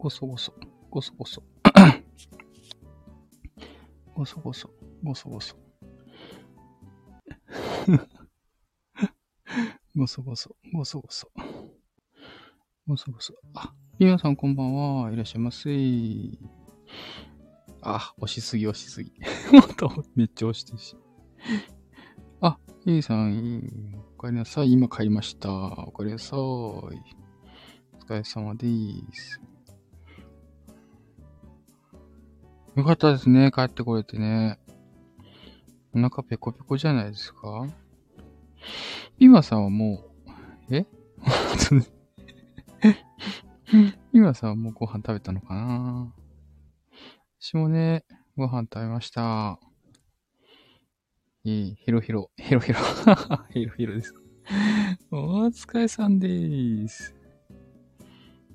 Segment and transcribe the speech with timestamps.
[0.00, 0.54] ごそごそ、
[0.90, 1.42] ごそごそ。
[4.16, 4.70] ごそごそ、
[5.02, 5.54] ごそごそ。
[9.94, 11.30] ごそごそ、ごそごそ。
[12.86, 13.34] ごそごそ。
[13.52, 15.12] あ、皆さんこんばんは。
[15.12, 15.68] いらっしゃいませ。
[17.82, 19.12] あ、押しすぎ押しすぎ。
[19.52, 20.96] まためっちゃ押してるし。
[22.40, 24.72] あ、ゆいさん、お帰りなさい。
[24.72, 25.52] 今帰りました。
[25.52, 26.38] お帰りなさい。
[26.38, 26.90] お
[27.98, 28.66] 疲れ様で
[29.12, 29.49] す。
[32.76, 33.50] よかったですね。
[33.54, 34.58] 帰ってこれてね。
[35.92, 37.66] お腹ペコペコじゃないですか？
[39.18, 40.04] ピマさんはも
[40.70, 40.86] う、え？
[44.12, 46.14] ピマさんはもうご飯食べたのかな？
[47.40, 48.04] 私もね、
[48.36, 49.58] ご飯食べました。
[51.42, 52.78] いい、ひろひろ、ひろひろ、
[53.50, 54.14] ひろひろです。
[55.10, 57.14] お疲れさんでーす。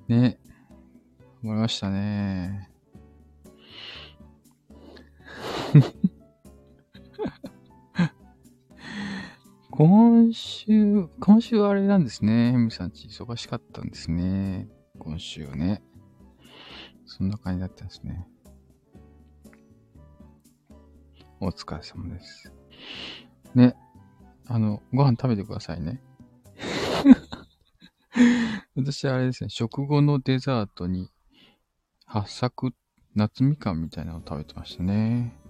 [0.08, 0.40] ね、
[1.42, 2.70] 終わりましたね。
[9.72, 12.52] 今週、今週あれなんですね。
[12.52, 14.70] ヘミさんち忙しかったんですね。
[14.98, 15.84] 今週ね。
[17.06, 18.26] そんな感じだったんですね。
[21.42, 22.54] お疲れ様です。
[23.54, 23.76] ね。
[24.48, 26.02] あの、ご飯食べてくださいね。
[28.76, 31.12] 私あれですね、食後のデザートに、
[32.06, 32.74] 八作、
[33.14, 35.45] 夏みかんみたいなのを食べてましたね。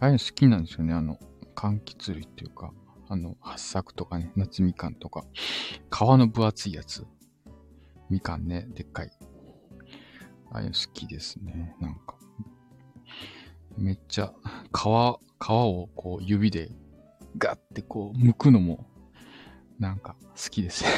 [0.00, 0.92] ああいうの好きなんですよね。
[0.92, 1.18] あの、
[1.54, 2.72] 柑橘類っていうか、
[3.08, 5.24] あの、八作とかね、夏みかんとか、
[5.90, 7.06] 皮の分厚いやつ。
[8.10, 9.10] みかんね、でっかい。
[10.50, 11.74] ああいうの好きですね。
[11.80, 12.16] なんか。
[13.76, 14.32] めっちゃ、
[14.72, 16.70] 皮、皮をこう指で
[17.38, 18.86] ガッてこう剥くのも、
[19.78, 20.84] なんか好きです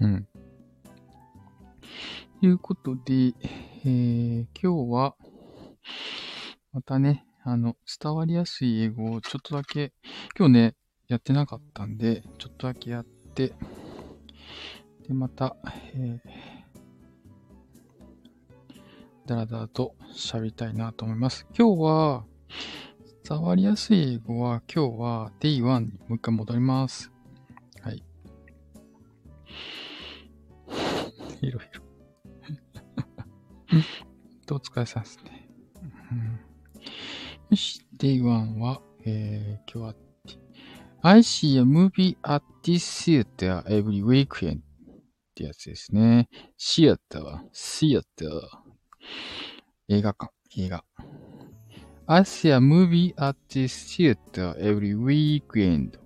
[0.00, 0.26] うん。
[2.40, 3.34] ということで、
[3.82, 5.16] えー、今日は、
[6.70, 9.94] またね、あの、伝わりやすい英語をちょっとだけ、
[10.38, 10.74] 今日ね、
[11.08, 13.54] やってなかったんで、ちょっとだけやって、
[15.08, 15.56] で、また、
[15.94, 21.46] えー、だらだらと喋りたいなと思います。
[21.58, 22.24] 今日は、
[23.26, 27.10] 伝わりやすい英語は、今日は Day1 にもう一回戻ります。
[27.80, 28.04] はい。
[31.40, 31.69] いろい
[34.48, 35.48] ろお疲れ様ですね。
[36.12, 36.40] うん
[37.50, 39.94] よし、Day1 は、えー、今日は、
[41.02, 44.62] I see a movie at this theater every weekend っ
[45.34, 46.28] てやつですね。
[46.56, 48.40] シアター、シアター。
[49.88, 50.84] 映画館、映画。
[52.06, 55.98] I see a movie at this theater every weekend.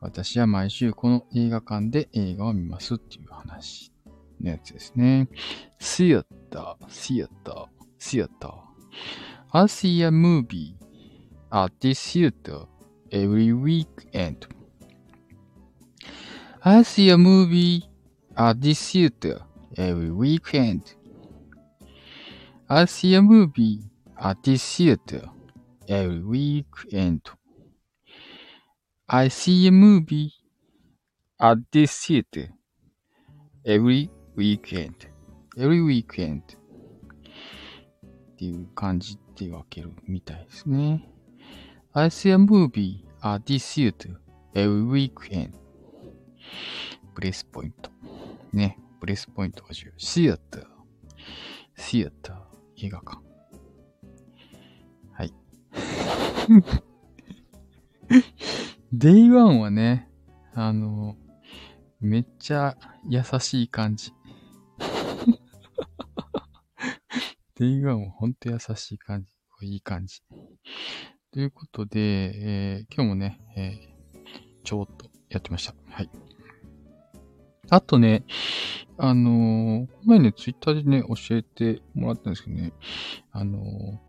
[0.00, 3.93] 私は毎週この映画館で映画を見ますっていう話
[4.40, 5.28] のやつですね。
[5.78, 7.66] シアター、シアター、
[7.98, 8.52] シアター。
[9.52, 10.74] I see a movie
[11.50, 12.66] at this theater
[13.10, 14.48] every weekend.
[16.62, 17.84] I see a movie
[18.36, 19.42] at this theater
[19.76, 20.96] every weekend.
[22.68, 23.82] I see a movie
[24.18, 25.30] at this theater
[25.88, 27.20] every weekend.
[29.08, 30.32] I see a movie
[31.38, 32.48] at this theater
[33.64, 34.94] every weekend.
[35.56, 36.42] Every weekend.
[36.42, 41.08] っていう感じって分けるみたいですね。
[41.92, 44.16] I see a movie at this theater
[44.54, 45.52] every weekend.
[47.14, 47.90] ブレスポイント。
[48.52, 48.78] ね。
[49.00, 49.92] ブレスポイントが重要。
[49.98, 50.64] シアター。
[51.76, 52.86] シアター。
[52.86, 53.18] 映画館。
[55.12, 55.32] はい。
[58.94, 60.08] Day1 はね、
[60.54, 61.16] あの、
[62.00, 62.76] めっちゃ
[63.08, 64.12] 優しい感じ。
[67.58, 69.28] Day1 はほんと優しい感じ。
[69.62, 70.22] いい感じ。
[71.32, 75.74] ということで、えー、今日もね、えー、ちょっとやってました。
[75.88, 76.10] はい。
[77.70, 78.24] あとね、
[78.98, 82.72] あのー、前ね、ツイッターでね、教えてもらったんですけどね、
[83.30, 83.60] あの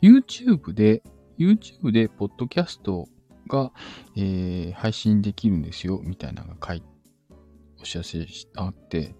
[0.01, 1.03] ー、YouTube で、
[1.37, 3.07] YouTube で、ポッドキャスト
[3.47, 3.71] が、
[4.15, 6.87] えー、配信できるんですよ、みたいなのが書いて、
[7.79, 8.25] お知らせ
[8.55, 9.15] あって、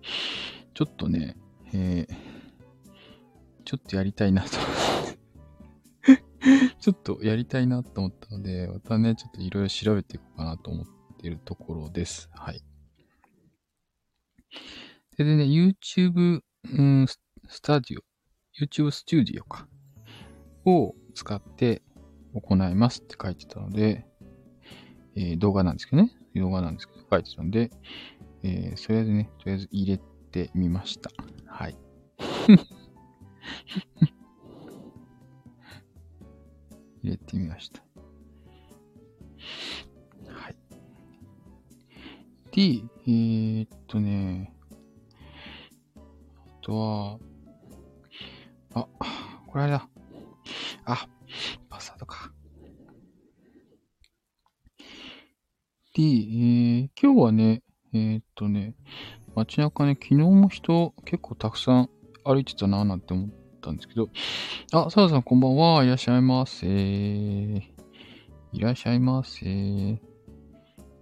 [0.74, 1.38] ちょっとね、
[1.74, 2.35] えー、
[3.66, 4.50] ちょっとやりたいなと
[6.80, 10.86] ちょっとやりたいなと思ったので、またね、ちょっといろいろ調べていこうかなと思っ
[11.18, 12.30] ているところです。
[12.34, 12.62] はい。
[15.18, 16.42] ででね、YouTube、
[16.72, 17.20] うん、ス
[17.62, 18.02] タジオ、
[18.62, 19.68] YouTube スタジオか、
[20.66, 21.82] を使って
[22.34, 24.06] 行いますって書いてたので、
[25.16, 27.72] えー、動画なんですけどね、動画なんですけど、書いてたので、
[28.44, 30.00] ええー、それでね、とりあえず入れ
[30.32, 31.10] てみました。
[31.48, 31.78] はい。
[37.02, 37.84] 入れてみました。
[40.28, 40.56] はい。
[42.52, 44.54] で、えー、っとね、
[45.96, 46.00] あ
[46.62, 47.20] とは、
[48.74, 48.88] あ、
[49.48, 49.90] これあれだ。
[50.86, 51.08] あ、
[51.70, 52.34] パスワードか。
[55.94, 57.64] で、えー、今日はね、
[57.94, 58.76] えー、っとね、
[59.36, 61.90] 街中ね、昨日も人結構たくさん
[62.24, 64.10] 歩いてたななんて思ってたんですけど、
[64.72, 65.84] あ、サラさんこんばんは。
[65.84, 66.68] いらっしゃいませ。
[66.68, 67.62] い
[68.54, 69.46] らっしゃいませ。
[69.46, 70.00] 今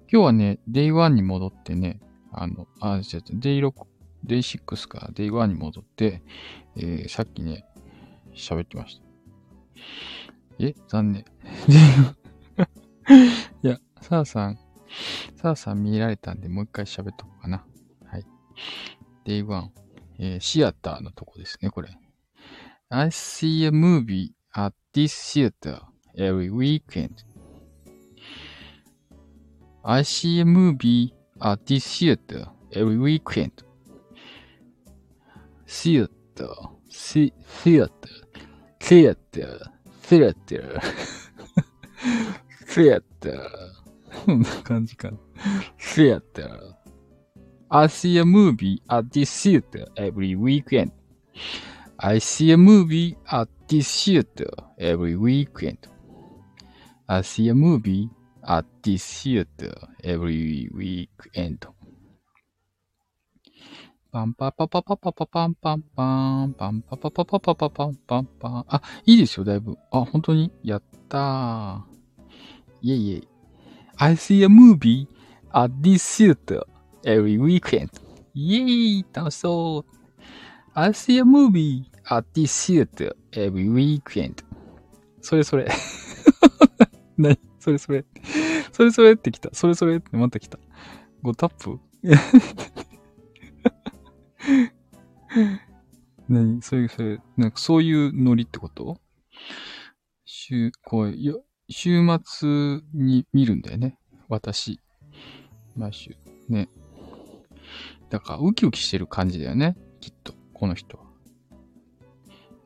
[0.09, 1.99] 日はね、Day1 に戻ってね、
[2.31, 3.73] あの、あ、違う違う、Day6、
[4.25, 6.23] Day6 から Day1 に戻って、
[6.77, 7.65] えー、さっきね、
[8.33, 9.03] 喋ってました。
[10.59, 10.73] え？
[10.87, 11.25] 残念。
[13.63, 14.59] いや、サーさん、
[15.35, 17.65] サーさん見られたんで、もう一回喋っとこうかな。
[18.05, 18.25] はい。
[19.25, 19.67] Day1、
[20.19, 21.89] えー、シアターのとこですね、これ。
[22.92, 25.80] I see a movie at this theater
[26.16, 27.22] every weekend.
[29.84, 33.62] I see a movie at this theater every weekend.
[35.66, 36.08] Theater,
[36.90, 37.30] theater,
[38.80, 39.60] theater,
[40.00, 40.80] theater,
[42.66, 43.78] theater.
[44.24, 45.18] こんな感じかな。
[45.78, 46.74] theater.
[47.70, 50.92] I see a movie at this theater every weekend.
[52.05, 55.87] I see a movie at this theater every weekend.
[57.07, 58.09] I see a movie
[58.45, 59.71] at this theater
[60.03, 61.59] every weekend.
[64.11, 68.65] パンパパパパパパパンパンパン、パンパパパパパパパンパンパン。
[68.67, 69.77] あ、いいですよ、だいぶ。
[69.89, 71.81] あ、本当にやったー。
[72.81, 73.21] いえいえ。
[73.95, 75.07] I see a movie
[75.53, 76.63] at this theater
[77.05, 77.89] every weekend.
[78.33, 80.02] イェーイ楽しそう
[80.75, 84.43] !I see a movie at this theater every weekend.
[85.21, 85.67] それそれ。
[87.17, 87.37] 何？
[87.59, 88.05] それそれ。
[88.71, 89.49] それそれって来た。
[89.53, 90.59] それそれってまた来た。
[91.23, 91.79] 5タップ？
[96.27, 96.61] 何？
[96.61, 98.99] そういう、それ、なんかそういうノリってこと？
[100.25, 103.97] 週、こう、よ、週末に見るんだよね。
[104.27, 104.81] 私。
[105.75, 106.17] 毎週。
[106.49, 106.67] ね。
[108.09, 109.77] だから、ウキウキしてる感じだよね。
[110.01, 111.03] きっと、この人は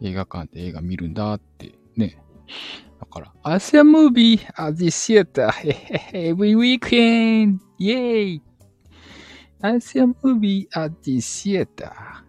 [0.03, 2.21] 映画館で映画見るんだってね。
[2.99, 5.73] だから、アシアムービーアジシアター
[6.13, 8.44] エブリウィークエンイェイ
[9.61, 12.23] アシアムービーアジシアタ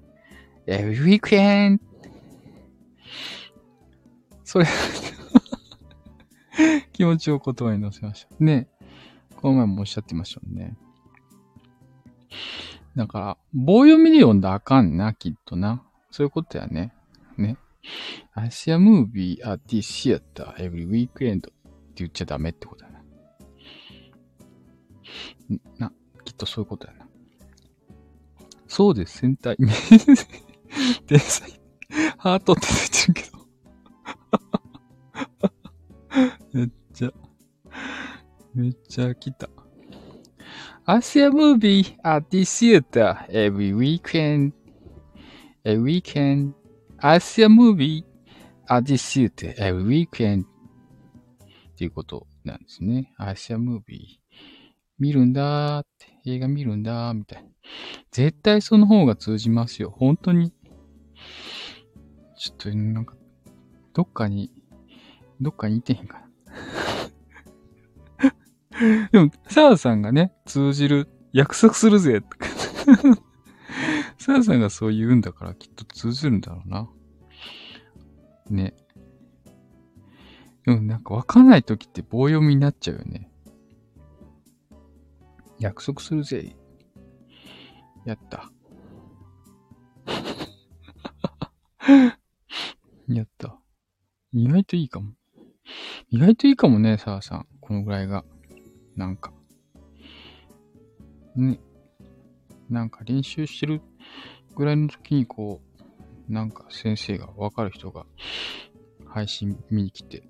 [0.66, 1.80] エブリウィークエン
[4.44, 4.66] それ、
[6.94, 8.34] 気持ちを言葉にせました。
[8.42, 8.68] ね。
[9.36, 10.78] この前もおっしゃってましたね。
[12.98, 15.84] だから、棒読みで読んだらあかんな、きっとな。
[16.10, 16.92] そういうことやね。
[17.36, 17.56] ね。
[18.34, 21.52] I see a movie at this theater every weekend って
[21.94, 23.00] 言っちゃダメってことやな。
[25.78, 25.92] な、
[26.24, 27.06] きっとそういうことやな。
[28.66, 29.56] そうです、戦隊。
[31.06, 31.52] 天才。
[32.16, 33.38] ハートって出てるけど。
[36.52, 37.12] めっちゃ、
[38.54, 39.48] めっちゃ来た。
[40.90, 44.54] I see a movie at the theater every weekend.
[45.62, 46.54] Every weekend.
[47.00, 48.06] I see a movie
[48.70, 50.44] at the theater every weekend.
[50.44, 50.46] っ
[51.76, 53.12] ていうことなんですね。
[53.18, 54.18] I see a movie.
[54.98, 56.06] 見るんだーって。
[56.24, 57.50] 映画見るんだーみたいな。
[58.10, 59.90] 絶対その方が通じますよ。
[59.90, 60.54] 本当に。
[62.38, 63.14] ちょっと、なんか、
[63.92, 64.50] どっかに、
[65.38, 66.27] どっかにいてへんかな。
[69.12, 72.22] でも、サーさんがね、通じる、約束するぜ。
[74.18, 76.88] サーさんがそう言うんだからきっと通じるんだろうな。
[78.50, 78.74] ね。
[80.64, 83.30] でもなんかわかんない時って棒読みになっちゃうよね。
[85.58, 86.54] 約束するぜ。
[88.04, 88.50] やった。
[93.08, 93.58] やった。
[94.32, 95.12] 意外といいかも。
[96.10, 97.46] 意外といいかもね、サーさん。
[97.60, 98.24] このぐらいが。
[98.98, 99.32] なんか。
[101.36, 101.60] ね。
[102.68, 103.80] なんか練習してる
[104.56, 105.62] ぐらいの時にこ
[106.28, 108.04] う、なんか先生がわかる人が
[109.06, 110.28] 配信見に来て、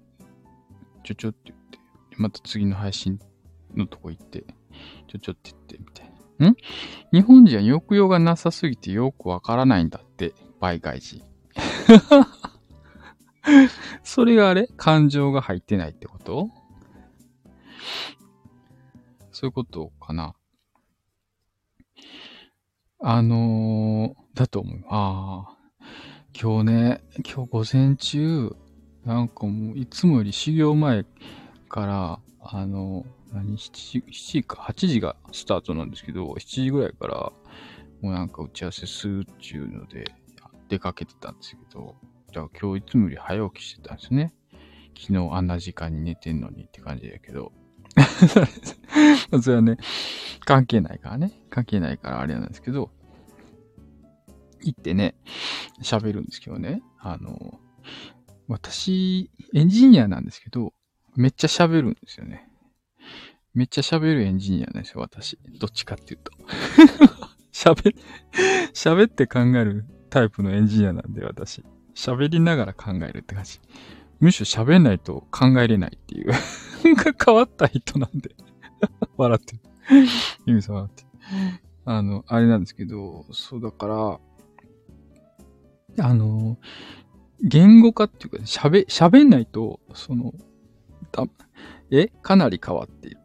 [1.02, 1.78] ちょちょって言って、
[2.18, 3.18] また次の配信
[3.74, 4.44] のとこ行って、
[5.08, 6.50] ちょちょって言って、みたいな。
[6.50, 6.56] ん？
[7.12, 11.24] 日本人は抑揚がなさすぎてよくわからないんだって、倍外人。
[14.04, 14.68] それがあれ？
[14.76, 16.50] 感情が入ってないってこと？
[19.38, 20.34] そういうことかな。
[22.98, 24.80] あのー、だと思う。
[24.88, 25.56] ああ。
[26.36, 28.56] 今日ね、今日午前中、
[29.04, 31.04] なんかもういつもより修行前
[31.68, 37.14] から、あの、何、7時、7時か、8時がスタートなんですけど、7時ぐらいから、
[38.00, 40.04] もうなんか打ち合わせするっていうので、
[40.68, 41.94] 出かけてたんですけど、
[42.32, 44.34] じゃあ今日いつもより早起きしてたんですね。
[44.98, 47.52] 昨日あんな時間に寝てんのにって感じだけど。
[49.42, 49.78] それはね、
[50.44, 51.32] 関係ないからね。
[51.50, 52.90] 関係ないからあれなんですけど、
[54.62, 55.14] 行ってね、
[55.82, 56.82] 喋るんですけどね。
[57.00, 57.60] あの、
[58.48, 60.72] 私、エンジニアなんですけど、
[61.16, 62.48] めっちゃ喋るんですよね。
[63.54, 65.38] めっちゃ喋るエンジニアなんですよ、私。
[65.58, 66.32] どっちかっていうと。
[67.52, 67.94] 喋、
[68.72, 71.64] 喋って考えるタイプのエンジニアなんで、私。
[71.94, 73.60] 喋りながら考えるって感じ。
[74.20, 76.32] むしろ喋んないと考えれないっていう
[76.98, 78.34] 変わった人なんで
[79.16, 79.60] 笑ってる。
[80.46, 81.08] ユミさん笑ってる。
[81.84, 84.20] あの、あれなんですけど、そうだか
[85.96, 86.58] ら、あの、
[87.42, 90.32] 言語化っていうか、喋、喋んないと、その、
[91.12, 91.24] だ、
[91.90, 92.08] え？
[92.22, 93.18] かなり変わっている。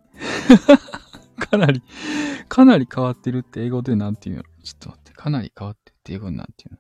[1.38, 1.82] かなり、
[2.48, 4.44] かなり変わってるって英語でなんて言うの？
[4.64, 6.80] ちょっと待って、かなり変わってるって英語でなんて言うの？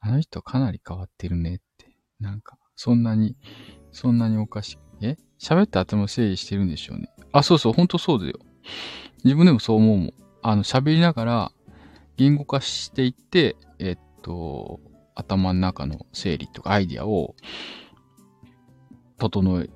[0.00, 1.96] あの人かなり変わってるねって。
[2.18, 3.36] なんか、そんなに、
[3.92, 5.06] そんなにおかしい。
[5.06, 5.16] え？
[5.40, 7.08] 喋って頭整理してるんでしょうね。
[7.32, 8.38] あ、そうそう、ほんとそうだよ。
[9.24, 10.14] 自分でもそう思うもん。
[10.42, 11.52] あの、喋りながら、
[12.16, 14.80] 言語化していって、えっと、
[15.14, 17.34] 頭の中の整理とかアイディアを、
[19.18, 19.70] 整え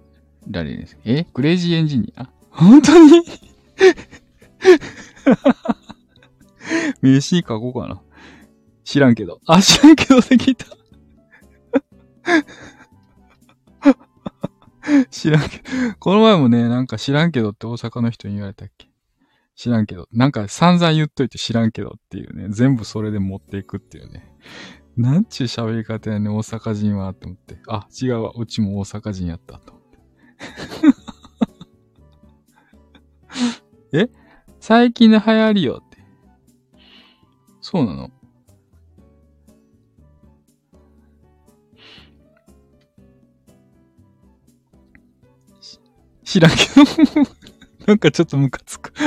[0.51, 0.99] られるんです。
[1.05, 1.25] え？
[1.25, 2.29] クレイジーエンジニア？
[2.51, 3.23] 本当に？
[7.03, 8.01] 名刺書こうかな？
[8.85, 9.41] 知らんけど。
[9.47, 10.67] あ、知らんけどできた。
[15.11, 15.63] 知らんけど。
[15.99, 18.91] この前もね、なんか知らんけどって大阪の人に言われたっけ
[19.57, 20.09] 知らんけど。
[20.13, 22.49] なんか散々言っといて知らんけどっていうね。
[22.51, 24.31] 全部それで持っていくっていうね。
[24.97, 27.59] なんちゅう喋り方やね、大阪人は、と思って。
[27.67, 28.33] あ、違うわ。
[28.37, 29.99] うちも大阪人やった、と思って。
[33.99, 34.09] え？
[34.61, 35.99] 最近の流行りよって。
[37.61, 38.11] そうなの？
[46.25, 47.25] 知らんけど
[47.87, 48.93] なんかちょっとムカつく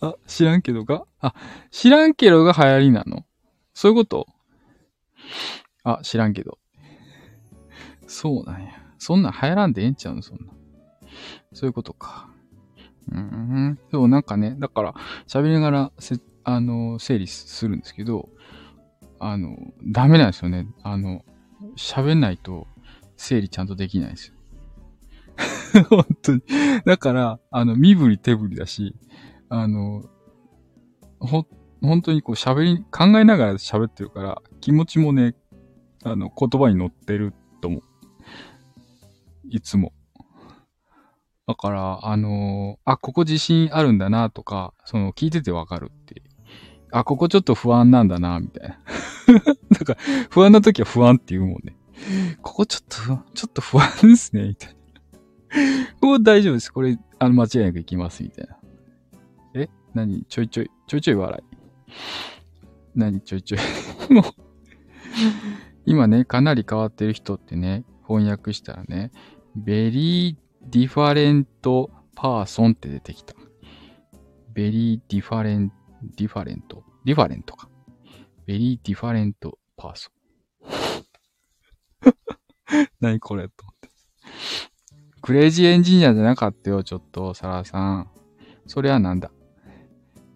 [0.00, 1.04] あ、知らんけどが？
[1.20, 1.34] あ、
[1.70, 3.24] 知らんけどが流行りなの？
[3.74, 4.26] そういうこと？
[5.84, 6.58] あ、知らんけど。
[8.06, 8.70] そうなんや。
[8.98, 10.22] そんなん流行らんでええんちゃうの？
[10.22, 10.52] そんな。
[11.52, 12.28] そういうことか。
[13.10, 13.78] うん。
[13.90, 14.94] そう、なんかね、だから、
[15.26, 18.28] 喋りながらせ、あの、整理するんですけど、
[19.18, 19.56] あの、
[19.86, 20.68] ダメなんですよね。
[20.82, 21.24] あの、
[21.76, 22.66] 喋んないと
[23.16, 24.34] 整理ちゃんとできないですよ。
[25.90, 26.42] 本当に。
[26.84, 28.94] だから、あの、身振り手振りだし、
[29.48, 30.04] あの、
[31.20, 31.46] ほ、
[31.82, 35.34] 本当にこう喋り、考えながら喋ってるから、気持ちもね、
[36.04, 37.82] あの、言葉に乗ってると思う。
[39.48, 39.92] いつも。
[41.46, 46.22] だから、あのー、あ、ここ自信あるんだなとか、その、聞いててわかるって。
[46.90, 48.78] あ、ここちょっと不安なんだな、みたいな。
[49.78, 49.96] だか、
[50.30, 51.76] 不安な時は不安って言うもんね。
[52.42, 54.74] ここちょっと、ちょっと不安ですね、みたいな。
[56.00, 56.72] ここ大丈夫です。
[56.72, 58.58] これ、あの、間違いなくいきます、みたいな。
[59.54, 59.68] え？
[59.94, 60.24] 何？
[60.28, 61.56] ちょいちょい、ちょいちょい笑い。
[62.94, 63.20] 何？
[63.20, 63.60] ちょいちょい。
[64.12, 64.24] もう
[65.86, 69.10] 今ね、かなり変わってる人ってね、翻訳したらね、
[69.56, 73.34] very different person って出てきた。
[74.52, 77.68] very differen、different、different か。
[78.46, 80.12] very different person。
[83.00, 83.88] 何これと思って。
[85.20, 88.10] クレイジーエンジニアじゃなかったよ、ちょっと、サラさん。
[88.66, 89.30] それはなんだ？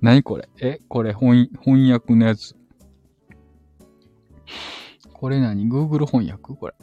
[0.00, 0.48] 何これ？
[0.60, 2.56] え、これ翻翻訳のやつ。
[5.12, 6.54] これ何 ?Google 翻訳？
[6.56, 6.74] これ。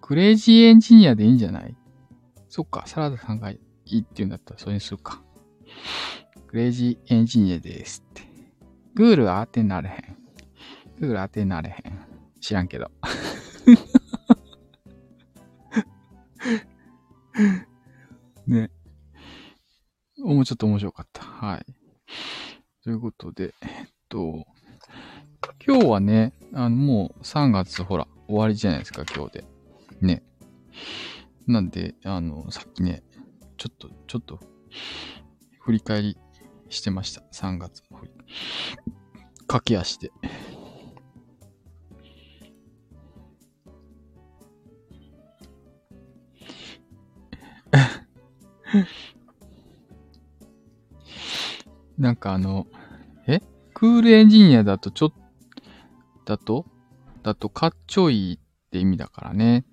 [0.00, 1.76] クレイジーエンジニアでいいんじゃない？
[2.48, 5.22] そっか、サラダさんがいいって言うんだったらそれにするか。
[6.48, 8.22] クレイジーエンジニアですって。
[8.94, 10.16] Google 当てなれへん。
[10.98, 11.98] Google 当てなれへん。
[12.40, 12.90] 知らんけど。
[18.46, 18.70] ね。
[20.16, 21.22] もうちょっと面白かった。
[21.22, 21.66] はい。
[22.82, 24.46] ということで、えっと、
[25.66, 29.44] 今日はね、あの、もう3月ほら、終わりじゃないですか、今日で。
[30.00, 30.22] ね。
[31.46, 33.02] なんで、あの、さっきね、
[33.58, 34.40] ちょっと、ちょっと、
[35.60, 36.16] 振り返り
[36.68, 37.22] してました。
[37.32, 38.00] 3月の。
[39.46, 40.10] 駆け足で。
[51.96, 52.66] なんかあの、
[53.26, 53.40] え？
[53.74, 55.12] クールエンジニアだとちょっ、
[56.24, 56.66] だと？
[57.22, 58.38] だとかっちょいいっ
[58.70, 59.64] て意味だからね。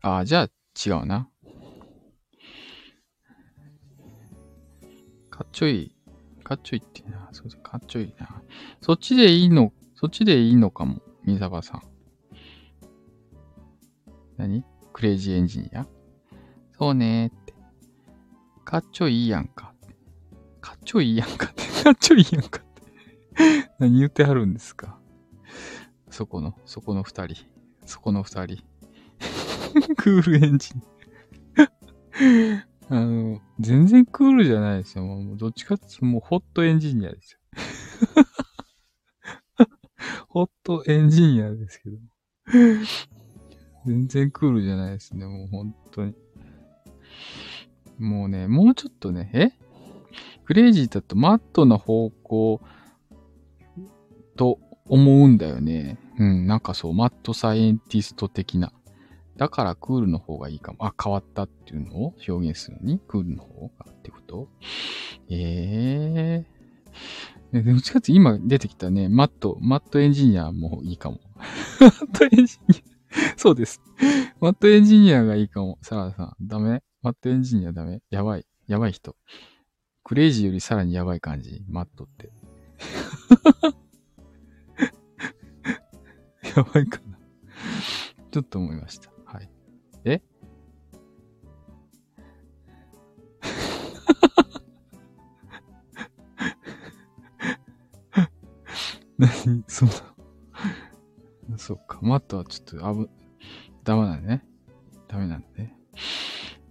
[0.00, 0.50] ああ、じゃあ
[0.84, 1.28] 違うな。
[5.42, 5.94] かっちょいい。
[6.44, 7.28] かっちょいいってな。
[7.32, 8.42] そうかっちょいいな。
[8.80, 11.02] そっちでいいの、そっちでいいのかも。
[11.24, 11.82] みさばさん。
[14.36, 14.64] 何？
[14.92, 15.84] クレイジーエンジニア？
[16.78, 17.54] そうねーって。
[18.64, 19.74] かっちょいいやんか。
[20.60, 21.64] かっちょいいやんかって。
[21.82, 22.82] かっちょいいやんかって。
[23.80, 24.96] 何言ってはるんですか？
[26.08, 27.46] そこの、そこの二人。
[27.84, 28.62] そこの二人。
[29.98, 30.82] クールエンジン。
[32.88, 35.04] あの、全然クールじゃないですよ。
[35.04, 37.38] もうどっちかっていうともうホットエンジニアですよ。
[40.28, 41.98] ホットエンジニアですけど。
[43.86, 45.26] 全然クールじゃないですね。
[45.26, 46.14] もう本当に。
[47.98, 49.52] もうね、もうちょっとね、え？
[50.44, 52.60] クレイジーだとマットな方向
[54.36, 55.98] と思うんだよね。
[56.18, 58.72] うん、なんかそう、マットサイエンティスト的な。
[59.36, 60.84] だからクールの方がいいかも。
[60.86, 64.48] あ、変わったっていうのを表現するのに、クールの方がってこと？
[65.30, 66.44] え
[67.52, 67.64] えー。
[67.64, 71.20] どっちかって今出てきたね、マット、マットエンジニアもいいかも。
[71.80, 73.38] マットエンジニア。
[73.38, 73.82] そうです。
[74.40, 75.78] マットエンジニアがいいかも。
[75.82, 76.82] サラダさん、ダメ？
[77.02, 78.00] マットエンジニアダメ？
[78.10, 78.46] やばい。
[78.66, 79.16] やばい人。
[80.04, 81.62] クレイジーよりさらにやばい感じ。
[81.68, 82.32] マットって。
[86.56, 87.18] やばいかな。
[88.30, 89.11] ちょっと思いました。
[99.18, 99.64] 何？
[99.68, 101.56] そうだ。
[101.56, 101.98] そうか。
[102.02, 103.10] マットはちょっとあぶ、
[103.84, 104.44] ダメなんね。
[105.08, 105.76] ダメなんだね。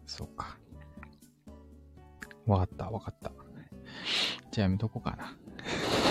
[0.05, 0.57] そうか。
[2.45, 3.31] わかった、わかった。
[4.51, 5.37] じゃあやめとこうかな。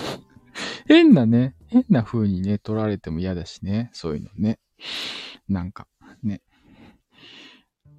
[0.87, 3.91] 変なね、変な風にね、取られても嫌だしね。
[3.93, 4.59] そういうのね。
[5.49, 5.87] なんか、
[6.23, 6.43] ね。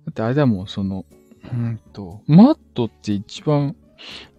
[0.06, 1.06] だってあれだもん、その、
[1.52, 3.76] うんと、マットって一番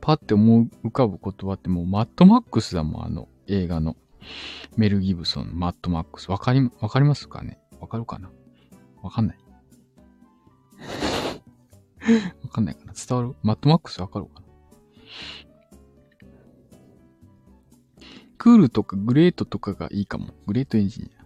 [0.01, 3.97] パッて思う浮かぶ言葉ってもうマットマックスだもん、あの映画の。
[4.77, 6.31] メル・ギブソンマッドマックス。
[6.31, 7.59] わかり、わかりますかね？
[7.81, 8.31] わかるかな？
[9.03, 9.39] わかんない。
[12.43, 12.93] わかんないかな？
[12.95, 13.35] 伝わる？
[13.43, 14.47] マッドマックスわかるかな？
[18.39, 20.35] クールとかグレートとかがいいかも。
[20.47, 21.23] グレートエンジニア。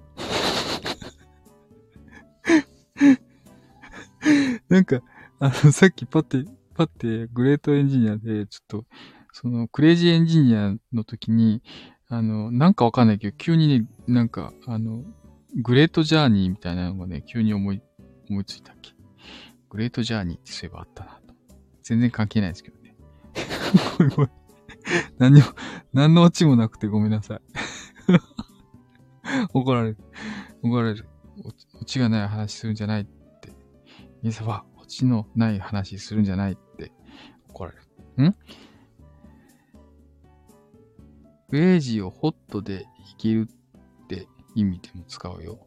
[4.68, 5.00] なんか、
[5.38, 8.84] あの、さっきパって、パってグレートエンジニアで、ちょっと、
[9.32, 11.62] その、クレイジーエンジニアの時に、
[12.08, 15.04] あの、なんかわかんないけど、急にね、なんか、あの、
[15.56, 17.82] グレートジャーニーみたいなのがね、急に思い、
[18.30, 18.92] 思いついたっけ？
[19.70, 21.34] グレートジャーニーってそういえばあったなと。
[21.82, 22.96] 全然関係ないですけどね。
[23.98, 24.30] ごめんごめん。
[25.18, 25.46] 何も、
[25.92, 27.40] 何のオチもなくてごめんなさい。
[29.52, 29.98] 怒られる。
[30.62, 31.08] 怒られる。
[31.80, 33.52] オチがない話するんじゃないって。
[34.22, 36.92] ミサは、オチのない話するんじゃないって
[37.48, 37.78] 怒られ
[38.18, 38.28] る。
[38.28, 38.36] ん？
[41.48, 43.48] クレイジーをホットで生きる
[44.04, 45.66] って意味でも使うよ。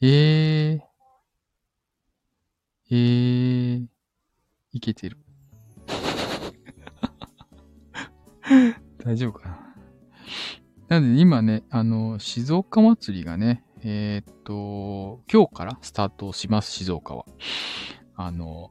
[0.00, 0.80] ええー。
[2.90, 3.86] ええー。
[4.72, 5.18] いけてる。
[9.04, 9.58] 大丈夫かな。
[10.88, 17.26] なんで今ね、あの、静岡祭りがね、えー、っと、今日からスタートします、静岡は。
[18.14, 18.70] あの、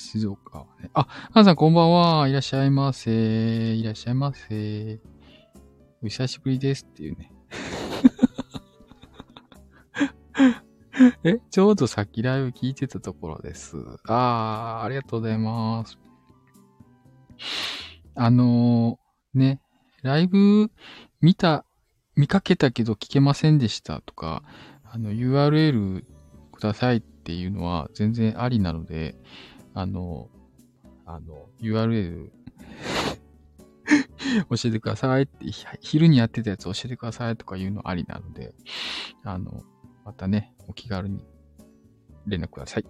[0.00, 0.90] 静岡はね。
[0.94, 2.26] あ、ハンさんこんばんは。
[2.26, 3.10] いらっしゃいませ。
[3.10, 4.98] いらっしゃいませ。
[6.02, 7.30] お久しぶりですっていうね。
[11.22, 13.76] え、ちょうどさっきライブ聞いてたところです。
[14.06, 15.98] あー、ありがとうございます。
[18.14, 19.60] あのー、ね、
[20.02, 20.70] ライブ
[21.20, 21.66] 見た、
[22.16, 24.44] 見かけたけど聞けませんでしたとか、
[24.82, 26.04] あの URL
[26.52, 29.14] くださいっていうのは全然ありなので、
[29.74, 30.28] あの、
[31.06, 32.30] あの、URL
[34.48, 35.46] 教えてくださいって、
[35.80, 38.54] 昼にやってたやつ教えてくださいとかいうのありなので、
[39.24, 39.62] あの、
[40.04, 41.24] またね、お気軽に
[42.26, 42.84] 連絡ください。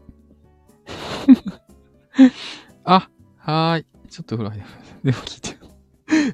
[2.84, 3.86] あ、はーい。
[4.08, 4.62] ちょっと風呂入
[5.04, 5.60] でも聞いてる。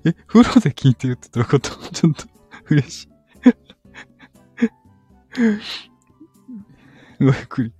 [0.06, 1.70] え、風呂で聞いてるってどういうこと？
[1.90, 2.24] ちょっと
[2.70, 3.08] 嬉しい。
[7.20, 7.72] ごゆっくり。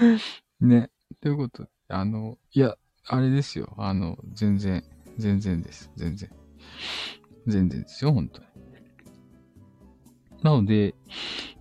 [0.60, 0.90] ね。
[1.20, 2.76] ということで、あの、いや、
[3.06, 3.74] あれですよ。
[3.78, 4.84] あの、全然、
[5.18, 5.90] 全然です。
[5.96, 6.30] 全然。
[7.46, 8.46] 全然ですよ、本当に。
[10.42, 10.94] なので、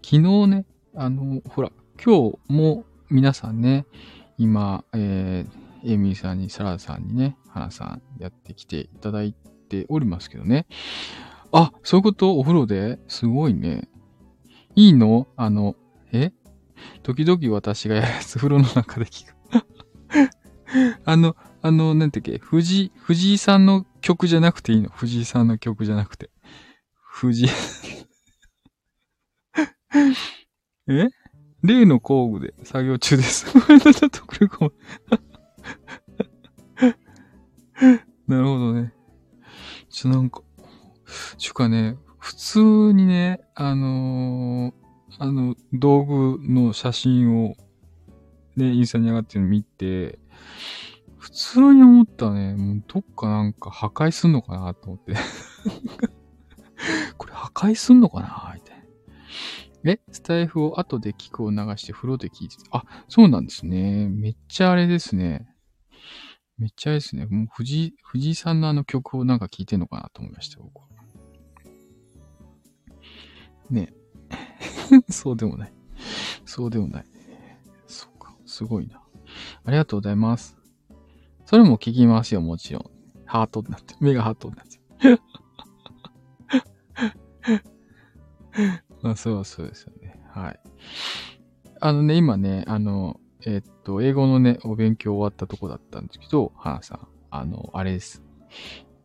[0.04, 0.66] 昨日ね、
[0.96, 1.72] あの、ほら、
[2.04, 3.86] 今日も皆さんね、
[4.38, 9.34] 今、えー、エミーさんに、サラさんにね、花さんやってきていただい
[9.70, 10.66] ておりますけどね。
[11.52, 12.40] あ、そういうこと？
[12.40, 13.00] お風呂で？
[13.08, 13.88] すごいね。
[14.76, 15.28] いいの？
[15.36, 15.76] あの、
[16.12, 16.34] え？
[17.04, 19.34] 時々私がやるやつ、風呂の中で聞く。
[21.06, 24.90] あの、あの、なんていうっけ、藤井、藤井さんの曲じゃなくていいの？
[24.90, 26.30] 藤井さんの曲じゃなくて。
[26.96, 27.50] 藤井。
[30.90, 31.08] え？
[31.64, 33.46] 例の工具で作業中です。
[38.28, 38.94] なるほどね。
[39.90, 40.42] ちょ、なんか、
[41.38, 42.60] ちゅうかね、普通
[42.92, 44.74] にね、あのー、
[45.20, 47.56] あの、道具の写真を、
[48.56, 50.20] ね、インスタに上がってるの見て、
[51.18, 55.14] 普通に思ったね、もうどっかなんか破壊すんのかなと思って。
[57.18, 58.52] これ破壊すんのかな？
[58.56, 58.78] みたい
[59.84, 59.92] な。
[59.92, 62.78] え、スタイフを後で聞くを流して風呂で聞いてた。
[62.78, 64.10] あ、そうなんですね。
[64.10, 65.48] めっちゃあれですね。
[66.58, 67.26] めっちゃあれですね。
[67.26, 70.88] もう藤井、藤井さんのあの曲をなんか聞いてんのかなと思いました、僕は。
[73.70, 73.94] ね
[75.10, 75.74] そうでもない。
[76.46, 77.06] そうでもない。
[77.88, 78.36] そうか。
[78.46, 79.02] すごいな。
[79.66, 80.58] ありがとうございます。
[81.46, 82.90] それも聞きますよ、もちろん。
[83.26, 83.96] ハートになって。
[84.00, 84.80] 目がハートになって。
[89.02, 90.20] まあ、そうそうですよね。
[90.30, 90.60] はい。
[91.80, 98.24] あのね、今ね、あの、え、っと、英語のね、お勉強終わったとこだったんですけど、花さん、あの、あれです。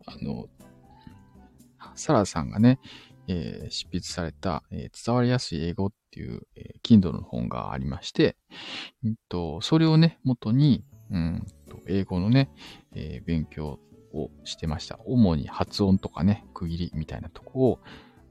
[0.06, 0.48] あの、
[1.94, 2.78] サラさんがね、
[3.28, 8.36] えー、執筆された、えー、伝わりやすい英語っていう、えー、Kindle の本がありまして、
[9.04, 12.50] うんと、それをね、元に、うんと、英語のね、
[12.94, 13.78] えー、勉強
[14.12, 14.98] をしてました。
[15.04, 17.80] 主に発音とかね、区切りみたいなとこを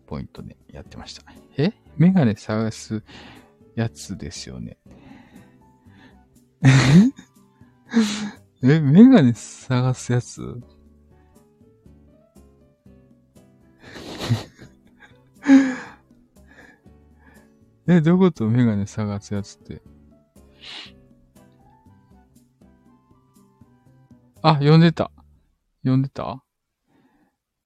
[0.07, 1.23] ポイントでやってました。
[1.57, 1.73] え？
[1.95, 3.03] メガネ探す
[3.75, 4.77] やつですよね。
[8.63, 8.79] え？
[8.79, 10.59] メガネ探すやつ？
[17.87, 18.47] え、どこと？
[18.49, 19.81] メガネ探すやつって。
[24.41, 25.09] あ、読んでた。
[25.83, 26.43] 読んでた？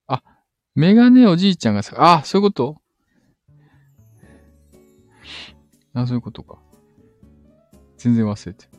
[0.08, 0.24] あ、
[0.76, 2.78] メガネおじいちゃんがさ、あ、そういうこと？
[5.94, 6.60] あ、そういうことか。
[7.98, 8.70] 全然忘れて。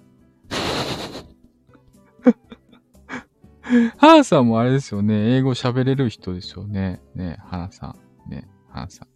[3.98, 5.36] ハーさんもあれですよね。
[5.36, 7.00] 英語喋れる人ですよね。
[7.14, 8.30] ね、ハーさん。
[8.30, 9.08] ね、ハーさん。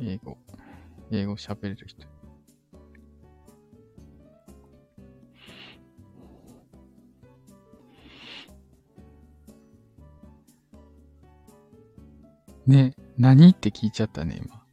[0.00, 0.38] 英語。
[1.10, 2.06] 英語喋れる人。
[12.66, 14.66] ね、何って聞いちゃったね、今。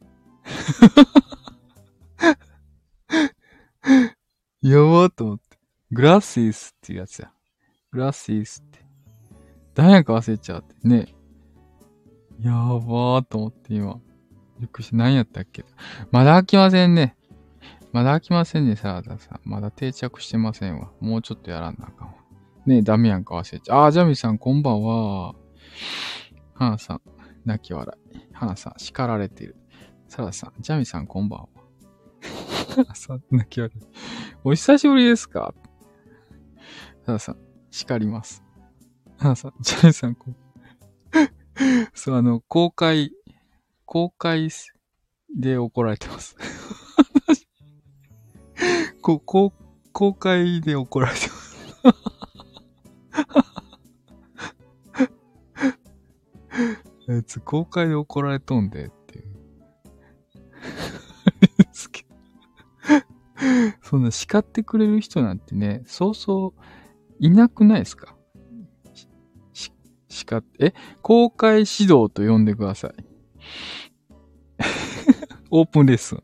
[4.62, 5.58] やばーと思って。
[5.92, 7.32] グラスイスっていうやつや。
[7.92, 8.84] グラスイスって。
[9.74, 11.14] 誰か忘れちゃうってね。
[12.40, 14.00] やばーと思って今。
[14.58, 14.96] びっくりした。
[14.96, 15.64] 何やったっけ？
[16.10, 17.16] まだ飽きませんね。
[17.92, 19.40] まだ飽きませんね、サラダさん。
[19.44, 20.90] まだ定着してませんわ。
[21.00, 22.14] もうちょっとやらんなあかんわ。
[22.66, 23.78] ねえ、ダメやんか忘れちゃう。
[23.84, 25.34] あー、ジャミさん、こんばんは。
[26.54, 27.02] ハナさん、
[27.44, 28.18] 泣き笑い。
[28.32, 29.56] ハナさん、叱られてる。
[30.08, 31.48] サラダさん、ジャミさん、こんばんは。
[32.76, 33.80] ハナさん、泣き笑い。
[34.44, 35.54] お久しぶりですか？
[37.04, 37.38] サラダさん、
[37.70, 38.42] 叱ります。
[39.18, 40.36] ハナさん、ジャミさん、こん
[41.94, 43.12] そう、あの、公開
[43.86, 44.50] 公開
[45.34, 46.36] で怒られてます。
[49.02, 49.52] こ、こ、
[49.92, 51.54] 公開で怒られてます。
[57.06, 59.26] あいつ公開で怒られとんでっていう。
[63.82, 66.60] そんな叱ってくれる人なんてね、そうそう
[67.18, 68.16] いなくないですか？
[69.52, 69.72] し、
[70.08, 72.92] 叱って、え、公開指導と呼んでください。
[75.50, 76.22] オープンレッスン。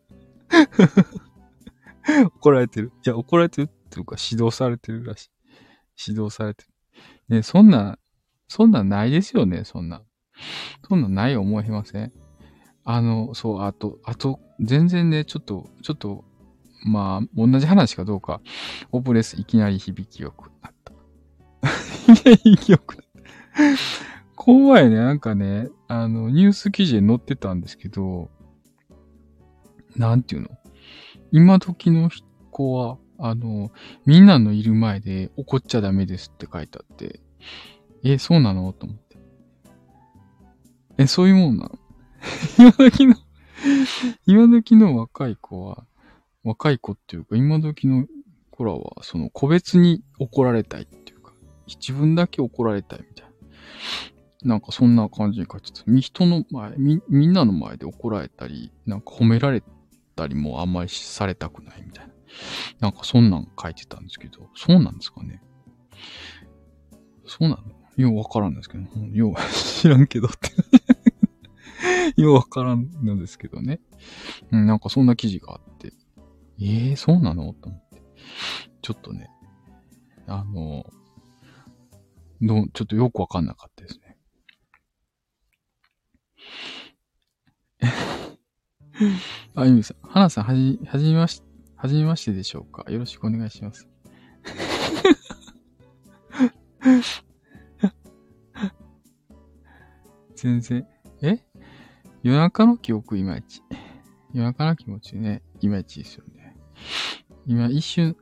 [2.27, 2.93] 怒られてる。
[3.05, 5.31] いや、怒られてるっていうか、指導されてるらしい。
[6.09, 6.71] 指導されてる。
[7.37, 7.99] ね、そんな、
[8.49, 10.03] そんなんないですよね、そんな。
[10.89, 12.13] そんなない思いません？
[12.85, 16.25] あの、そう、あと、あと、全然ね、ちょっと、ちょっと、
[16.85, 18.41] まあ、同じ話かどうか、
[18.91, 20.93] オープンレッスンいきなり響きよくなった。
[22.13, 24.10] いきなり響きよくなった。
[24.43, 28.31] 怖いね、なんかね、あの、ニュース記事に載ってたんですけど、
[29.97, 30.49] なんていうの？
[31.31, 32.09] 今時の
[32.51, 33.71] 子は、あの、
[34.07, 37.21] みんなのいる前で怒っちゃダメですって書いてあって、
[38.03, 38.73] え、そうなの？
[38.73, 39.19] と思って。
[40.97, 41.79] え、そういうもんなの？
[42.59, 43.17] 今時の
[44.25, 45.85] 今時の若い子は、
[46.45, 48.07] 若い子っていうか、今時の
[48.51, 51.35] 子らは、その個別に怒られたいっていうか、
[51.67, 53.31] 自分だけ怒られたいみたいな。
[54.43, 55.83] なんかそんな感じに書いてた。
[56.01, 59.63] 人の前、み、みんなの前で怒られたり、なんか褒められ
[60.17, 62.13] たりもあんまりされたくないみたいな。
[62.81, 65.43] なんかそんなん書いてたんですけど、そうなんですかね？
[67.27, 67.63] そうなの？
[67.97, 70.51] ようわからんですけど、よう知らんけどって
[72.21, 73.81] ようわからんのですけどね。
[74.53, 75.93] うん、なんかそんな記事があって、
[76.61, 77.53] ええー、そうなの？
[77.53, 78.03] と思って。
[78.81, 79.29] ちょっとね、
[80.27, 80.87] あの、
[82.41, 84.10] どちょっとよくわかんなかったですね。
[89.55, 89.97] あ、ゆみさん。
[90.07, 91.43] はなさん、はじ、はじめまし、
[91.77, 92.85] はじめましてでしょうか？
[92.91, 93.89] よろしくお願いします。
[100.37, 100.87] 全然。
[101.23, 101.39] え？
[102.23, 103.63] 夜中の記憶いまいち。
[104.33, 106.57] 夜中の気持ちね、いまいちですよね。
[107.47, 108.17] 今一瞬、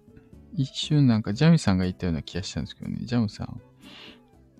[0.54, 3.00] 一瞬なんかジャミさんが言ったような気がしたんですけどね。
[3.02, 3.60] ジャムさん。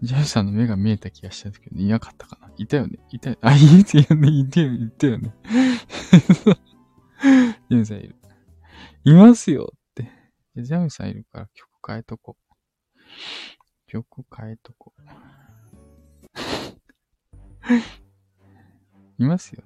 [0.03, 2.51] ジャムさんの目が見えた気がしたんですけど、いなかったかな？
[2.57, 2.99] いたよね？
[3.11, 3.39] いたよ。
[3.43, 4.29] あ、いたよね？
[4.29, 5.35] いたよね、いたよね？
[7.69, 8.15] ジャムさんいる。
[9.05, 10.11] いますよって。
[10.57, 12.43] ジャムさんいるから曲変えとこう。
[13.87, 15.03] 曲変えとこう。
[19.19, 19.63] いますよ。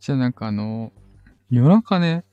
[0.00, 0.92] じゃあなんかあの、
[1.48, 2.24] 夜中ね、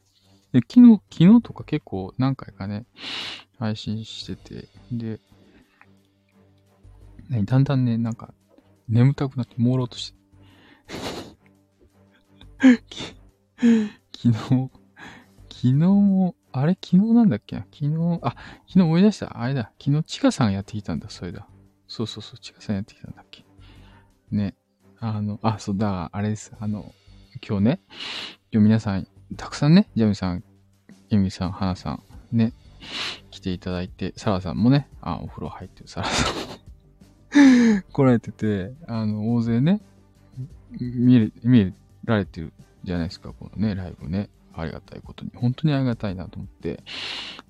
[0.54, 2.86] 昨日、昨日とか結構何回かね、
[3.58, 5.22] 配信してて、で、
[7.32, 8.34] 何だんだんね、なんか、
[8.89, 10.20] 眠たくなって朦朧として。
[12.62, 14.70] 昨日、昨
[15.50, 17.56] 日も、あれ昨日なんだっけ？
[17.56, 18.36] 昨日、あ、
[18.67, 19.41] 昨日思い出した。
[19.41, 19.72] あれだ。
[19.82, 21.48] 昨日、ちかさんやってきたんだ、それだ。
[21.88, 23.46] そうそうそう、ちかさんやってきたんだっけ。
[24.30, 24.56] ね。
[25.00, 26.52] あの、あ、そうだ、あれです。
[26.60, 26.94] あの、
[27.48, 27.80] 今日ね、
[28.52, 30.44] 今日皆さん、たくさんね、ジャミさん、
[31.10, 32.04] エミさん、ハナさん、
[32.38, 32.52] ね、
[33.30, 36.51] 来ていただいて、サラさんもね、あ、お風呂入ってるサラさん
[37.91, 39.82] 来られてて、あの、大勢ね、
[40.80, 41.74] 見れ、見
[42.06, 44.30] られてるじゃないですか、このね、ライブね。
[44.54, 45.32] ありがたいことに。
[45.36, 46.84] 本当にありがたいなと思って。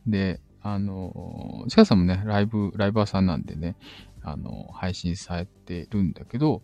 [0.06, 3.76] で、あの、チカさんもね、ライブ、ライバーさんなんでね、
[4.22, 6.62] あの、配信されてるんだけど、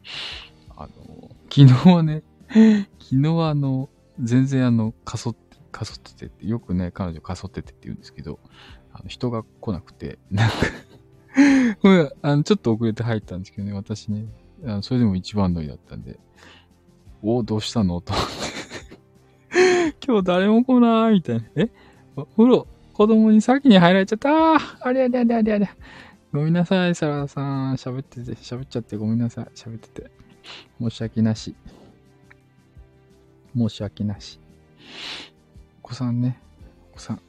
[0.75, 2.23] あの、昨日はね、
[2.99, 8.39] 昨日はあの、全然あの、かそって、かそっててよくね、彼女かそっててって言うんですけど、
[8.93, 10.55] あの、人が来なくて、なんか
[11.81, 14.25] これ、あの、ちょっと遅れて入ったんですけどね、私ね、
[14.63, 16.19] あのそれでも一番乗りだったんで、
[17.21, 18.01] おおどうしたの？
[18.01, 21.43] と思って今日誰も来ないみたいな。
[21.55, 21.69] え？
[22.15, 24.29] お風呂、子供に先に入られちゃった？
[24.87, 25.75] ありゃりゃりゃりゃりゃ。
[26.33, 27.75] ごめんなさい、サラさん。
[27.75, 29.45] 喋ってて、喋っちゃってごめんなさい。
[29.55, 30.11] 喋ってて。
[30.79, 31.55] 申し訳なし。
[33.55, 34.39] 申し訳なし。
[35.83, 36.39] お子さんね。
[36.91, 37.21] お子さん。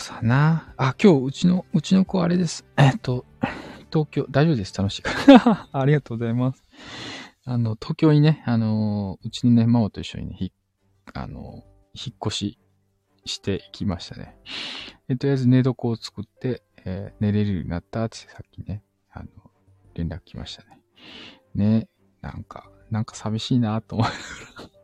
[0.00, 0.74] さんな。
[0.76, 2.64] あ、今日、うちの、うちの子あれです。
[2.76, 3.24] えっと、
[3.92, 4.76] 東京、大丈夫です。
[4.76, 5.68] 楽しいから。
[5.80, 6.64] ありがとうございます。
[7.44, 10.52] あの、東京にね、あの、うちのね、ママと一緒にね、ひ、
[11.14, 12.58] あの、引っ越し
[13.24, 14.36] してきましたね。
[15.08, 19.28] えとりあえず寝床を作って、えー、寝れるようになったってさっきね、あの、
[19.94, 20.80] 連絡来ましたね。
[21.54, 21.88] ね、
[22.20, 24.79] なんか、なんか寂しいなと思いながら。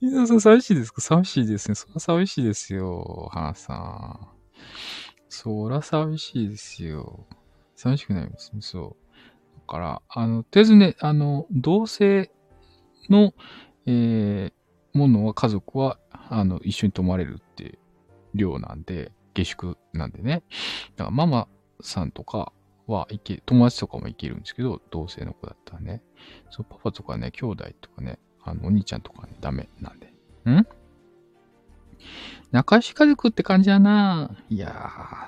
[0.00, 1.00] 伊沢さん寂しいですか？
[1.00, 1.74] 寂しいですね。
[1.74, 4.28] そら寂しいですよ、花さん。
[5.28, 7.26] そら寂しいですよ。
[7.74, 9.60] 寂しくなりますね、そう。
[9.60, 12.30] だから、あの、とりあえずね、あの、同性
[13.08, 13.32] の、
[13.86, 17.78] えー、ものは家族は、あの、一緒に泊まれるって
[18.34, 20.42] 量なんで、下宿なんでね。
[20.96, 21.48] だからママ
[21.80, 22.52] さんとか
[22.86, 26.02] はいけ、友達とかも行けるんですけど、同性の子だったらね。
[26.50, 30.12] そう、パパとかね、兄弟とかね、あの、お兄ちゃんとかね、ダメなんで。
[30.50, 30.66] ん？
[32.50, 34.68] 仲良し家族って感じやないや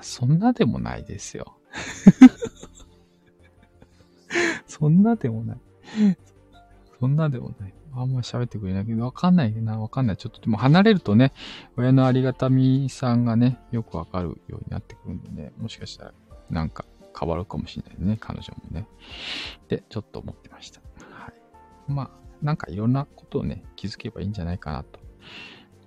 [0.01, 1.57] ー、そんなでもないですよ。
[4.67, 5.57] そんなでもない。
[6.99, 7.73] そんなでもない。
[7.93, 10.17] あんま喋ってくれないけど、わかんないな、わかんない。
[10.17, 11.31] ちょっとでも離れるとね、
[11.77, 16.13] 親のありがたみさんがね、よくわかるようになってくるんでね、もしかしたら
[16.49, 16.85] なんか
[17.17, 18.87] 変わるかもしれないね、彼女もね。
[19.69, 20.81] で、ちょっと思ってました。
[21.09, 21.33] はい。
[21.87, 22.09] まあ、
[22.41, 24.99] なんかいろんなことをね、気づけばいいんじゃないかなと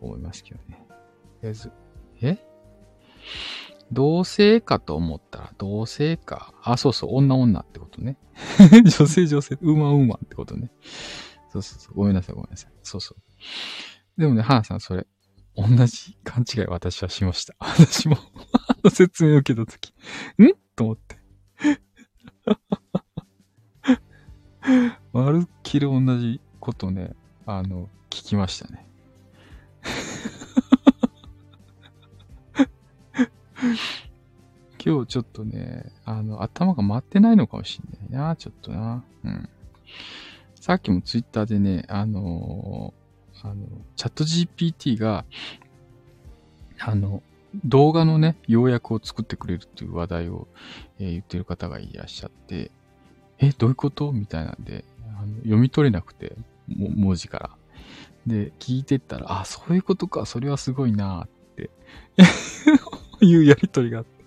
[0.00, 0.84] 思いますけどね。
[0.88, 0.94] と
[1.42, 1.72] りあえず、
[2.22, 2.38] え？
[3.90, 6.52] 同性かと思ったら同性か。
[6.62, 8.18] あ、そうそう、女女ってことね。
[8.84, 10.70] 女性女性、ウーマンウーマンってことね。
[11.50, 11.94] そうそうそう。
[11.94, 12.72] ごめんなさい、ごめんなさい。
[12.82, 14.20] そうそう。
[14.20, 15.06] でもね、花さん、それ、
[15.56, 17.54] 同じ勘違い私はしました。
[17.60, 18.16] 私も
[18.68, 19.90] あの 説明を受けたとき、
[20.42, 20.52] ん？
[20.76, 21.18] と思って。
[25.12, 27.14] まるっきり同じことね、
[27.46, 28.86] あの、聞きましたね。
[34.84, 39.02] 今日ちょっとね、あの、頭が回ってないのかもしんないな、ちょっとな。
[39.24, 39.48] うん。
[40.54, 43.66] さっきもツイッターでね、あのー、あの、
[43.96, 45.24] チャット GPT が、
[46.78, 47.22] あの、
[47.64, 50.48] 動画のね、要約を作ってくれるっていう話題を、
[50.98, 52.70] えー、言ってる方がいらっしゃって、
[53.38, 54.12] え、どういうこと？
[54.12, 54.84] みたいなんで、
[55.38, 56.36] 読み取れなくて、
[56.68, 57.50] 文字から。
[58.26, 61.70] で、聞いてったら、あ、そういうことか、それはすごいなって
[63.24, 64.18] いうやりとりがあって。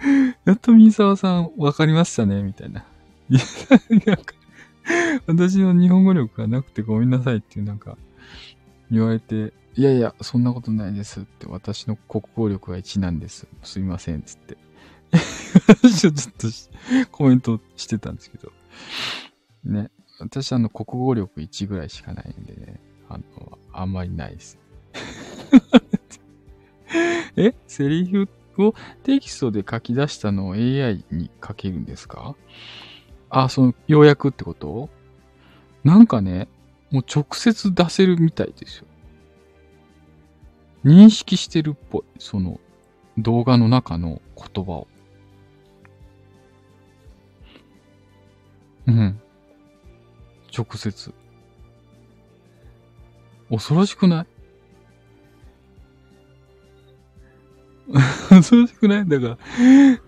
[0.44, 2.84] やっと三沢さん分かりましたね、みたいな。
[4.06, 4.34] なんか、
[5.26, 7.96] 私の日本語力がなくてごめんなさいっていうなんか、
[8.90, 13.46] 言われて、いやいや、そんなことないですって、私の国語力が1なんです。
[13.62, 14.56] すいません、つって。
[15.96, 16.48] ちょっと
[17.10, 18.52] コメントしてたんですけど。
[19.64, 19.90] ね。
[20.18, 22.80] 私あの国語力1ぐらいしかないんでね。
[23.08, 24.58] あの、あんまりないです。
[27.36, 27.54] え？
[27.66, 32.36] セリフをテキストで書き出したのを AI に書けるんですか？
[33.30, 34.90] あ、その、要約ってこと？
[35.84, 36.48] なんかね、
[36.90, 38.86] もう直接出せるみたいですよ。
[40.84, 42.02] 認識してるっぽい。
[42.18, 42.60] その
[43.18, 44.88] 動画の中の言葉を。
[48.90, 49.20] うん。
[50.56, 51.12] 直接。
[53.50, 54.26] 恐ろしくない？
[58.28, 59.08] 恐ろしくない？
[59.08, 59.38] だから、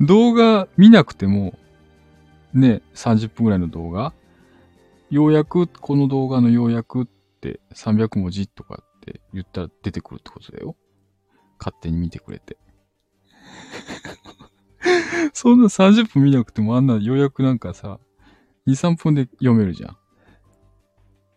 [0.01, 1.59] 動画見なくても、
[2.55, 4.13] ね、30分ぐらいの動画、
[5.11, 7.07] ようやく、この動画の要約っ
[7.41, 10.77] て300文字とかって言ったら出てくるってことだよ。
[11.59, 12.57] 勝手に見てくれて。
[15.33, 17.99] そんな30分見なくてもあんな要約なんかさ、
[18.67, 19.97] 2、3分で読めるじゃん。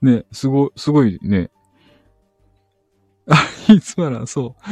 [0.01, 1.51] ね、すご、すごいね。
[3.27, 3.35] あ、
[3.73, 4.63] いつまら、そう。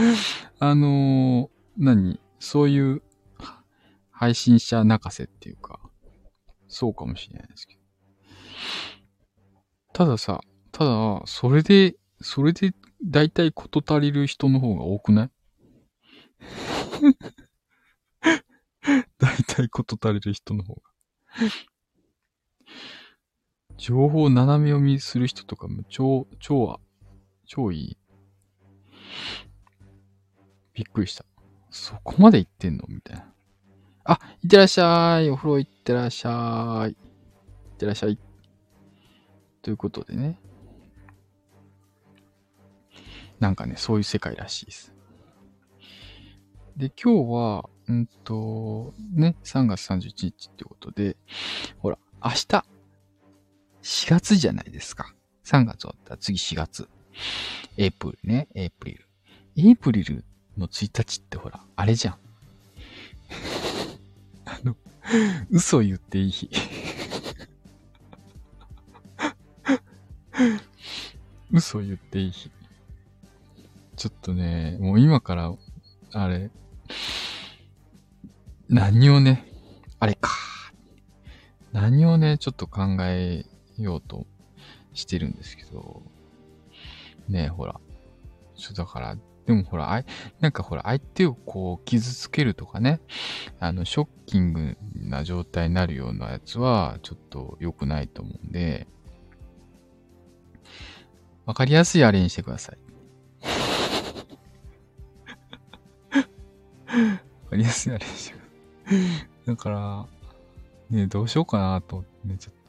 [0.59, 2.19] あのー、何？
[2.39, 3.01] そういう
[4.11, 5.79] 配信者泣かせっていうか、
[6.67, 7.81] そうかもしれないですけど。
[9.93, 15.31] たださ、ただ、それで、それで大体こと足りる人の方が多くない？
[19.17, 20.81] 大体こと足りる人の方が
[23.83, 26.79] 情報斜め読みする人とかも超、超、
[27.45, 27.97] 超いい。
[30.73, 31.25] びっくりした。
[31.69, 32.85] そこまで行ってんの？
[32.87, 33.25] みたいな。
[34.05, 35.29] あ、いってらっしゃい。
[35.29, 36.91] お風呂行ってらっしゃい。
[36.91, 36.95] いっ
[37.77, 38.17] てらっしゃい。
[39.61, 40.39] ということでね。
[43.41, 44.93] なんかね、そういう世界らしいです。
[46.77, 51.17] で、今日は、うんと、ね、3月31日ってことで、
[51.79, 52.65] ほら、明日、
[53.83, 55.13] 4月じゃないですか。
[55.45, 56.87] 3月終わったら次4月。
[57.77, 59.07] エイプリルね、エイプリル。
[59.57, 60.23] エイプリル
[60.57, 62.17] の1日ってほら、あれじゃん。
[64.45, 64.75] あの、
[65.51, 66.31] 嘘言っていい？
[66.31, 66.49] 日。
[71.51, 72.31] 嘘言っていい？
[72.31, 72.49] 日。
[73.95, 75.53] ちょっとね、もう今から、
[76.13, 76.49] あれ、
[78.69, 79.45] 何をね、
[79.99, 80.31] あれか。
[81.71, 83.45] 何をね、ちょっと考え
[83.77, 84.25] ようと
[84.93, 86.03] してるんですけど、
[87.27, 87.79] ねえ、ほら。
[88.55, 90.05] ちょ、だから、でもほら、あい、
[90.39, 93.01] なんかほら、相手をこう、傷つけるとかね、
[93.59, 98.87] あの、ショッキングな状態になるようなやつは、ちょっと良くないと思うんで、
[101.45, 102.77] わかりやすいあれにしてください。
[107.43, 108.47] わかりやすいあれにしてくださ
[109.25, 109.47] い。
[109.47, 110.05] だから、
[110.89, 112.59] ね、どうしようかなと思ってね、ちょっと、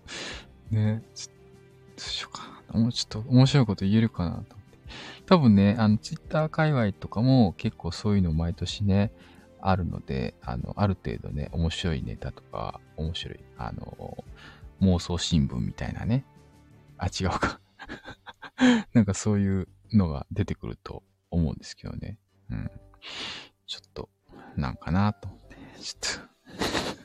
[0.75, 1.41] ね、ちょっと、
[1.97, 2.81] どうしようかな。
[2.81, 4.55] もうちょっと面白いこと言えるかなと思って
[5.27, 9.13] 多分ね、あの、ツイッター界隈とかも結構そういうの毎年ね、
[9.61, 14.25] あるので、あの、ある程度ね、面白いネタとか、面白い、あの、
[14.83, 16.27] 妄想新聞みたいなね。
[16.99, 17.61] あ、違うか
[18.93, 22.19] なんかそういうのが出てくると思うんですけどね。
[22.51, 22.71] うん。
[23.67, 24.11] ちょっと、
[24.57, 26.27] なんかなと思って、ちょっ
[26.99, 27.04] と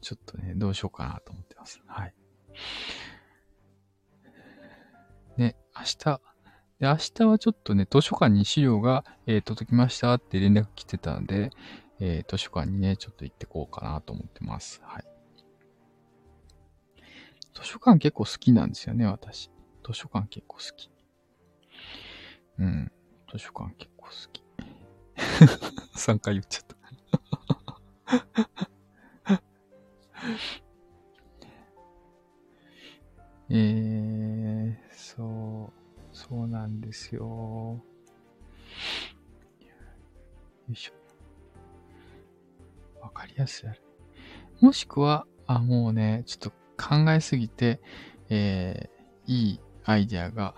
[0.00, 1.80] ちょっとね、どうしようかなと思ってます。
[1.86, 2.14] はい。
[5.36, 6.20] ね、明日、
[6.80, 11.50] で、明日はちょっとね、図書館に資料が、えー、届きましたって連絡来てたので、
[12.00, 14.80] えー、図書館にね、ちょっと行ってこうかなと思ってます。
[14.84, 15.04] はい。
[17.54, 19.50] 図書館結構好きなんですよね、私。
[19.86, 20.90] 図書館結構好き。
[22.58, 22.92] うん。
[23.30, 24.42] 図書館結構好き。
[25.96, 26.76] 3回言っちゃった
[33.50, 35.80] えー、そう、
[36.16, 37.24] そうなんですよ。
[37.24, 37.82] よ
[40.70, 40.92] いしょ。
[43.02, 43.80] わかりやすいあれ。
[44.60, 46.50] もしくは、あ、もうね、ちょっと
[46.82, 47.80] 考えすぎて、
[48.28, 50.54] えー、いいアイデアが、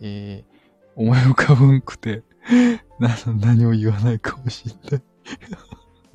[0.00, 0.52] えー、
[0.94, 2.22] 思い浮かぶんくて、
[2.98, 5.02] な、何も言わないかもしんない。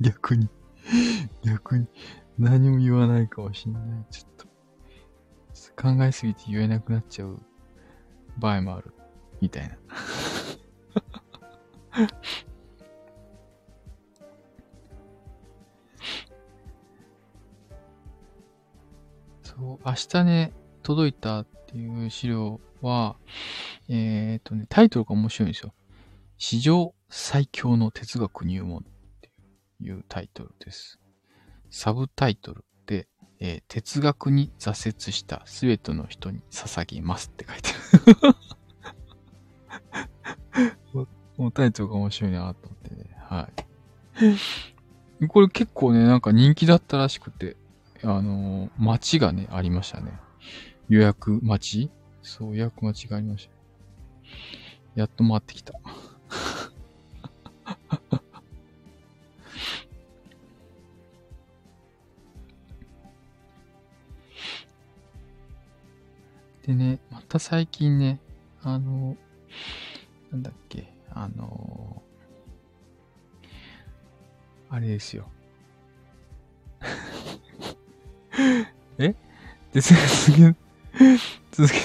[0.00, 0.48] 逆に。
[1.44, 1.86] 逆に。
[2.38, 3.82] 何も言わないかもしんない。
[4.10, 4.48] ちょっと。
[5.80, 7.40] 考えすぎて言えなくなっちゃう
[8.36, 8.92] 場合もある。
[9.40, 9.76] みたいな。
[19.42, 23.16] そう、明日ね、届いたっていう資料は、
[23.88, 25.74] えっ、ー、とね、タイトルが面白いんですよ。
[26.36, 28.82] 史上最強の哲学入門っ
[29.20, 29.32] て
[29.80, 31.00] いうタイトルです。
[31.70, 33.08] サブタイトルで、
[33.40, 37.70] えー、哲学に挫折したすべての人に捧げますって書いて
[38.22, 38.34] る
[41.38, 43.16] このタイトルが面白いなと思ってね。
[43.20, 43.48] は
[45.20, 45.28] い。
[45.28, 47.56] これ結構ね、なんか人気だったらしくて、
[48.02, 50.18] あのー、街がね、ありましたね。
[50.88, 51.90] 予約待ち？
[52.22, 53.52] そう、予約待ちがありました。
[54.96, 55.74] やっと回ってきた。
[66.68, 68.20] でね、また最近ね、
[68.62, 69.16] あの、
[70.30, 72.02] なんだっけ、あの、
[74.68, 75.30] あれですよ。
[78.98, 79.14] え？
[79.72, 79.94] です、
[80.30, 80.54] 続け、
[81.52, 81.78] 続け、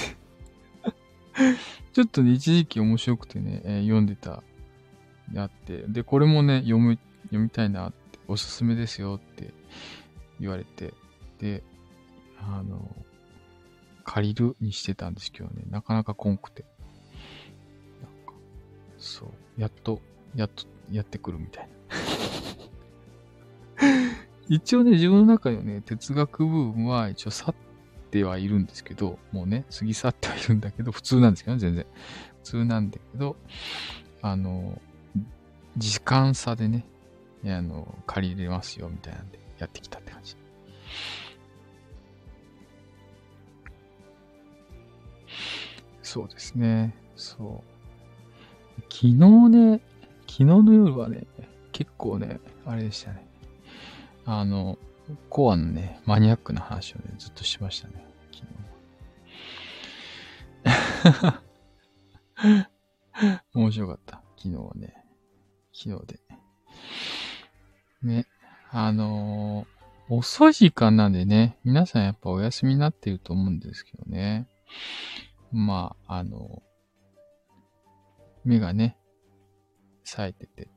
[1.94, 4.42] ちょっとね、一時期面白くてね、えー、読んでた、
[5.32, 9.54] であって、で、これもね、読む、読みたいなって、おすすめですよって
[10.40, 10.92] 言われて、
[11.38, 11.62] で、
[12.38, 12.94] あの、
[14.04, 16.64] 借りるにしてたんですけどね、なかなかこんくて。
[18.00, 18.34] なんか、
[18.98, 20.00] そう、やっと、
[20.36, 21.74] やっと、やってくるみたいな。
[24.48, 27.54] 一応ね、自分の中にね、哲学部分は一応去っ
[28.10, 31.86] てはいるんですけど、もうね、過ぎ去ってはいるんだけど、普通なんですけどね、全然。
[32.42, 33.36] 普通なんだけど、
[34.20, 34.80] あの、
[35.76, 36.84] 時間差でね、
[37.46, 40.36] あの、借りれますよ、みたいなんで、やってきたって感じ。
[46.14, 46.94] そうですね。
[47.16, 47.64] そ
[48.78, 48.82] う。
[48.82, 49.14] 昨日
[49.48, 49.80] ね、
[50.28, 51.26] 昨日の夜はね、
[51.72, 53.26] 結構ね、あれでしたね。
[54.24, 54.78] あの、
[55.28, 58.06] コアのね、マニアックな話をね、ずっとしましたね。
[60.62, 61.32] 昨
[62.38, 63.42] 日。
[63.58, 64.22] 面白かった。
[64.36, 64.94] 昨日はね。
[65.72, 66.20] 昨日で。
[68.04, 68.26] ね。
[68.70, 74.46] あのー、遅い時間なんでね、皆さんやっぱお休みになってると思うんですけどね。
[75.54, 76.64] まあ、あの、
[78.44, 78.98] 目がね、
[80.02, 80.68] 冴えてて、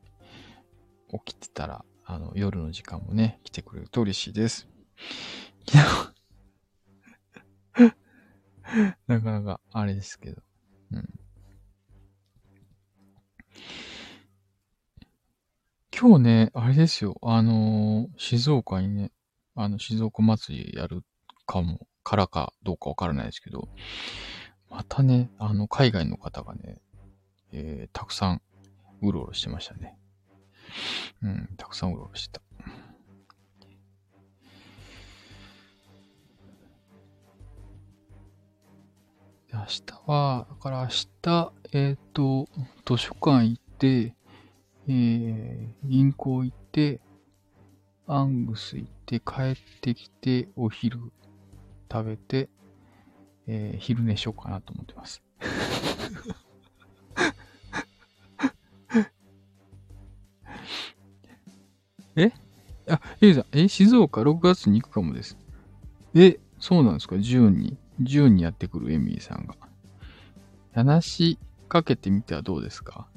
[1.26, 4.70] 起きてたら、あの、夜の時間もね、来てくれると嬉しいです。
[9.08, 10.44] なかなか、あれですけど。
[10.92, 11.20] うん。
[15.92, 17.18] 今日ね、あれですよ。
[17.24, 19.12] あのー、静岡にね、
[19.56, 21.04] あの、静岡祭りやる
[21.48, 23.70] かも、からかどうかわからないですけど、
[24.70, 26.82] またね、あの、海外の方がね、
[27.52, 28.42] えー、たくさん、
[29.02, 29.98] うろうろしてましたね。
[31.24, 32.42] うん、たくさんうろうろしてた。
[39.54, 40.88] 明日は、だから明
[41.22, 42.48] 日、えっ、ー、と、
[42.86, 44.14] 図書館行って、
[44.88, 47.00] えー、銀行行って、
[48.06, 51.00] アングス行って、帰ってきて、お昼
[51.92, 52.50] 食べて、
[53.48, 55.22] えー、昼寝しようかなと思ってます。
[62.16, 62.32] え？
[62.90, 65.38] あ、エイさん、え、静岡6月に行くかもです。
[66.16, 67.18] え、そうなんですか？
[67.20, 67.78] ジューンに。
[68.02, 69.56] ジューンにやってくるエミーさんが。
[70.74, 73.08] 話しかけてみてはどうですか？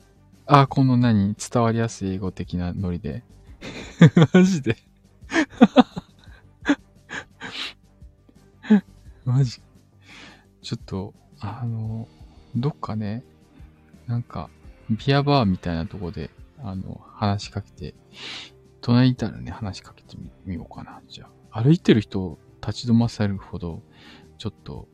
[0.46, 1.34] あ、この何？
[1.34, 3.22] 伝わりやすい英語的なノリで。
[4.32, 4.76] マジで
[9.26, 9.60] マジ
[10.70, 12.06] ちょっと、あの、
[12.54, 13.24] どっかね、
[14.06, 14.48] なんか、
[14.88, 16.30] ビアバーみたいなとこで、
[16.62, 17.96] あの、話しかけて、
[18.80, 21.02] 隣いたらね、話しかけてみようかな。
[21.08, 23.82] じゃあ、歩いてる人を立ち止まされるほど、
[24.38, 24.86] ちょっと、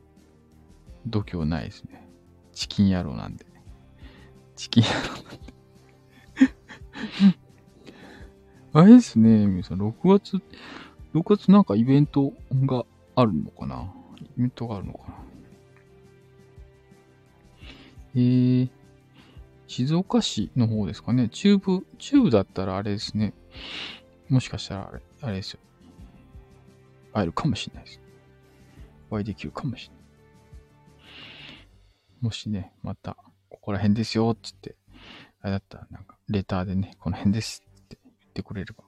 [1.05, 2.09] 度胸ないですね。
[2.53, 3.45] チキン野郎なんで。
[4.55, 5.13] チキン野郎なん
[8.81, 8.83] で。
[8.83, 10.41] あれですね、皆さん、6月、
[11.13, 12.83] 6月なんかイベントが
[13.15, 13.93] あるのかな？
[14.19, 15.26] イベントがあるのかな？
[18.17, 18.69] えー、
[19.67, 21.29] 静岡市の方ですかね。
[21.29, 23.35] 中部、中部だったらあれですね。
[24.27, 25.59] もしかしたらあれ、あれですよ。
[27.13, 28.01] 会えるかもしれないです。
[29.11, 30.03] お会いできるかもしれない。
[32.21, 33.17] もしね、また、
[33.49, 34.75] ここら辺ですよ、っつって、
[35.41, 38.83] あれだったら、なんか、レターでね、この辺ですって言ってくれれば。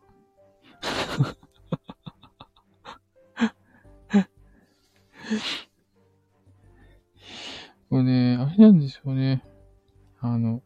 [7.90, 9.44] これね、あれなんですよね。
[10.20, 10.62] あの、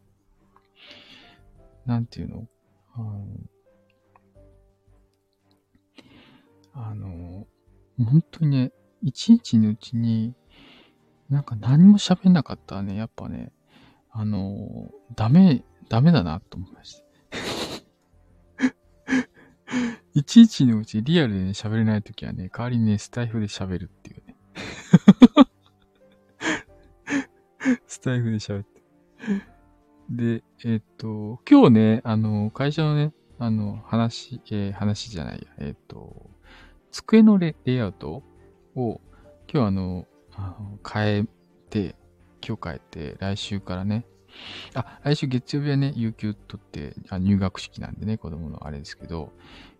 [1.86, 2.48] なんていうの？
[2.96, 3.28] あの、
[6.74, 7.48] あの、
[7.98, 8.72] 本当にね、
[9.02, 10.34] 一日のうちに、
[11.30, 13.54] なんか何も喋んなかったらね、やっぱね、
[14.12, 17.04] あの、ダメ、ダメだなと思いました。
[20.14, 24.36] 一日のうちリアルでね、喋れないときはね、代わりにね、スタイフで喋るっていうね。
[27.88, 28.82] スタイフで喋って。
[30.10, 36.30] で、えっ、と、今日ね、あの、会社のね、あの、話、えー、話じゃないや、えっ、と、
[36.92, 38.24] 机のレイアウト
[38.76, 39.02] を、
[39.52, 41.26] 今日あの、あの変え
[41.70, 41.96] て、
[42.46, 44.06] 今日変えて、来週からね、
[44.74, 49.32] あ、来週月曜日はね、有給取って、あ入学式なんでね、子供のあれですけど、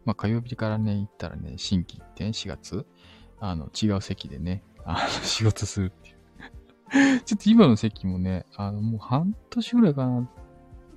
[0.06, 2.86] まあ火曜日からね、行ったらね、新規一転、4月、
[3.40, 6.23] あの、違う席でね、あの、仕事するっていう。
[7.26, 10.30] ちょっと今の席もね、あの、もう半年ぐらいかな、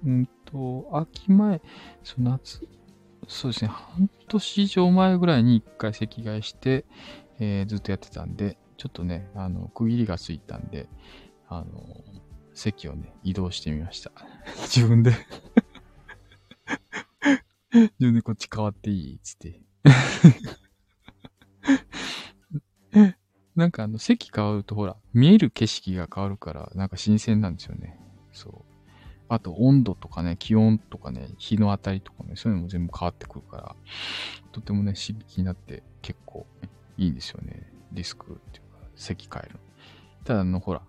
[0.04, 1.62] うんと、秋前、
[2.02, 2.66] そう、夏、
[3.26, 6.84] そうですね、半年以上前ぐらいに一回席替えして、
[7.38, 10.88] えー、ずっとやってたんで、ちょっとね、あの、区切りがついたんで、
[11.48, 12.04] あの、
[12.52, 14.12] 席をね、移動してみました。
[14.68, 15.12] 自分で
[17.72, 19.60] 自分でこっち変わっていいつって。
[23.56, 27.98] なんかあの、席変わるとほら、見える景色が変わるから、なんか新鮮なんですよね。
[28.32, 28.76] そう。
[29.28, 33.76] あと温度とかね、気温とかね、日の当たりとかね、そういうのも全部変わってくるから、
[34.52, 36.46] とてもね、刺激になって結構
[36.98, 37.72] いいんですよね。
[37.92, 39.58] ディスクっていうか、席変える。
[40.24, 40.82] ただあの、ほら、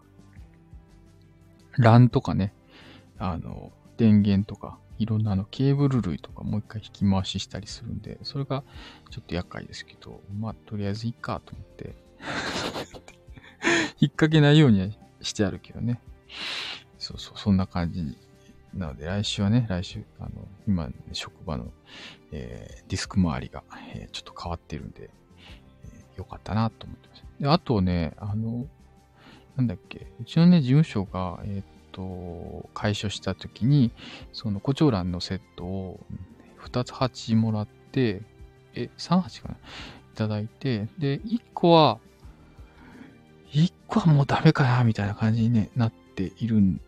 [1.80, 2.53] LAN とかね、
[3.18, 8.63] あの、電源とか、いろんなあのケーブル類とかもう一回引き回ししたりするんで、それが
[9.11, 11.95] ちょっと厄介ですけど、まあ、とりあえずいいかと思って
[13.99, 15.99] 引っ掛けないようにしてあるけどね。
[16.97, 18.17] そうそう、そんな感じに。
[18.73, 20.30] なので来週はね、来週、あの、
[20.67, 21.71] 今、職場の、
[22.32, 23.63] えー、ディスク周りが、
[23.93, 25.09] えー、ちょっと変わってるんで、
[25.86, 27.23] えー、よかったなと思ってます。
[27.39, 28.67] で、あとね、あの、
[29.55, 33.91] なんだっけ、うちのね、事務所が、えっ、と、解消した時に、
[34.32, 35.99] その、胡蝶蘭のセットを
[36.61, 38.21] 2つ鉢もらって、
[38.75, 39.55] え、3鉢かな？
[39.55, 39.57] い
[40.15, 41.99] ただいて、で、1個は、
[43.89, 46.81] 1個はもうダメかな、みたいな感じに、ね、なっているん、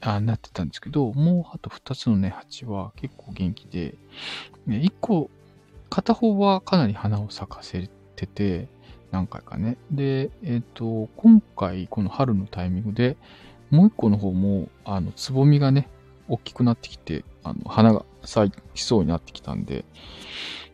[0.00, 3.94] あ、なってたんですけど、もうあと2つのね、鉢は結構元気で、
[4.66, 5.30] ね1個、
[5.90, 8.68] 片方はかなり花を咲かせてて、
[9.10, 9.76] 何回かね。
[9.90, 13.16] で、えっ、ー、と、今回、この春のタイミングで、
[13.70, 15.88] もう一個の方も、あの、つぼみがね、
[16.28, 19.84] 大きくなってきて、あの、花が咲きそうになってきたんで、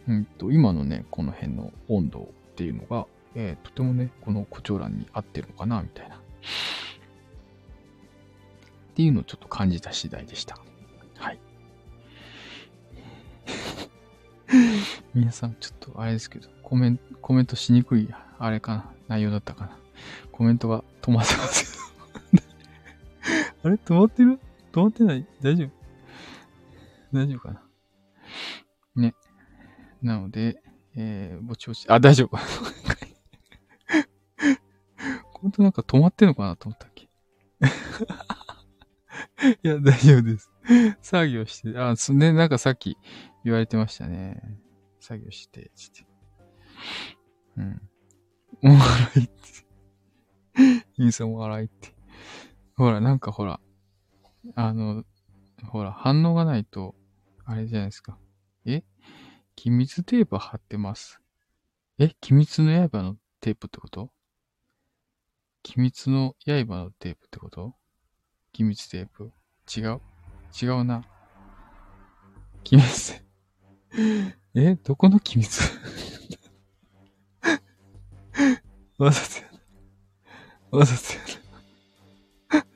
[0.07, 6.17] うんと、今のね、この辺の温度っていうのが、えー、とてもね、この胡蝶蘭に合ってるのかな、みたいな。
[6.17, 6.21] っ
[8.95, 10.59] ていうのをちょっと感じた次第でした。
[11.17, 11.39] はい。
[15.15, 18.09] 皆さん、ちょっとあれですけど、コメント、コメントしにくい
[18.39, 19.79] あれかな内容だったかな
[20.33, 21.79] コメントが止まってます
[22.33, 22.43] けど
[23.65, 23.75] あれ？
[23.75, 24.39] 止まってる？
[24.73, 25.27] 止まってない？
[25.41, 25.71] 大丈夫？
[27.13, 27.63] 大丈夫かな？
[28.97, 29.15] ね。
[30.03, 30.63] なので、
[30.97, 32.39] えー、ぼちぼち、あ、大丈夫。
[35.43, 37.09] 本当なんか止まってんのかなと思ったっけ？
[39.63, 40.51] いや、大丈夫です。
[41.01, 42.97] 作業して、あ、そね、なんかさっき
[43.45, 44.43] 言われてましたね。
[45.01, 46.07] 作業して、つって。
[47.57, 47.81] うん。
[48.63, 48.79] お笑
[49.17, 49.33] いって。
[50.99, 51.95] インスタお笑いって。
[52.77, 53.61] ほら、なんかほら、
[54.55, 55.05] あの、
[55.65, 56.95] ほら、反応がないと、
[57.45, 58.19] あれじゃないですか。
[58.67, 58.85] え？
[59.57, 61.21] 機密テープ貼ってます。
[61.99, 62.11] え？
[62.21, 64.13] 機密の刃のテープってこと？
[65.63, 67.75] 機密の刃のテープってこと？
[68.53, 69.33] 機密テープ？
[69.77, 70.01] 違う？
[70.61, 71.05] 違うな。
[72.65, 73.23] 機密。
[74.55, 74.75] え？
[74.77, 75.61] どこの機密
[78.99, 79.53] わざとや
[80.73, 80.79] な。
[80.79, 82.67] わざとやな。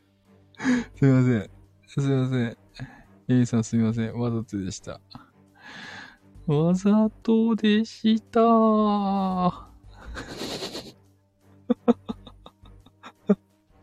[0.96, 1.50] すいません。
[1.88, 2.56] すいません。
[3.28, 4.14] エイさんすみません。
[4.14, 5.00] わざとでした。
[6.46, 8.42] わざとでした。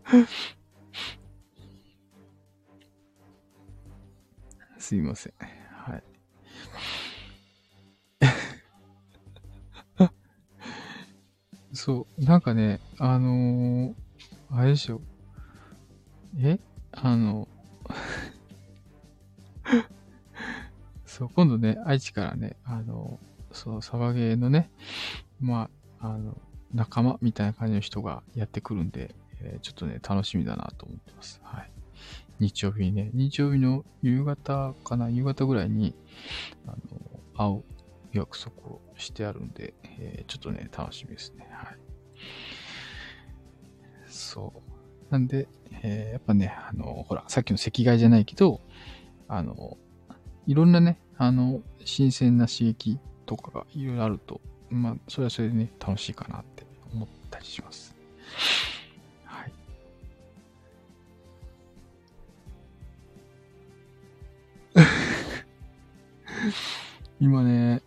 [4.78, 5.34] すいません。
[5.72, 6.03] はい。
[11.74, 13.93] そう、なんかね、あのー、
[14.51, 15.01] あれでしょ。
[16.38, 16.60] え？
[16.91, 17.47] あの、
[21.05, 23.20] そう、今度ね、愛知からね、あの、
[23.51, 24.70] そう、サバゲーのね、
[25.39, 26.38] まあ、あの、
[26.74, 31.39] 仲間みたいな感じの人がやってくるんで、えー、ちょっとね、楽しみだなと思ってます。
[31.43, 31.71] はい。
[32.39, 35.95] 日曜日にね、日曜日の夕方かな、夕方ぐらいに、
[36.65, 37.63] あの、会う
[38.13, 41.47] 約束をしてあるんで、えー、ちょっとね、楽しみですね。
[41.51, 41.77] はい。
[44.07, 45.11] そう。
[45.11, 45.47] なんで、
[45.83, 48.61] えー、やっぱね、あの、ほら、さっきの赤外じゃないけど、
[49.27, 49.77] あの、
[50.47, 57.99] いろんなね、あの、新鮮な刺激とかがいろいろあると、まあ、それはそれでね、楽しいかなって思ったりします。
[67.19, 67.82] 今ね、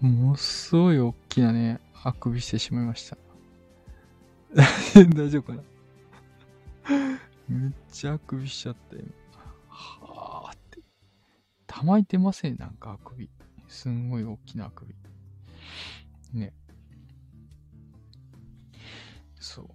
[0.00, 3.18] ものすごい大きなね、あくびしてしまいました。
[5.14, 5.62] 大丈夫かな？
[7.48, 9.04] めっちゃあくびしちゃった今。
[9.68, 10.80] はあって。
[11.66, 13.28] たまいてませんなんかあくび。
[13.68, 14.94] すんごい大きなあくび。
[16.32, 16.52] ね。
[19.34, 19.68] そう。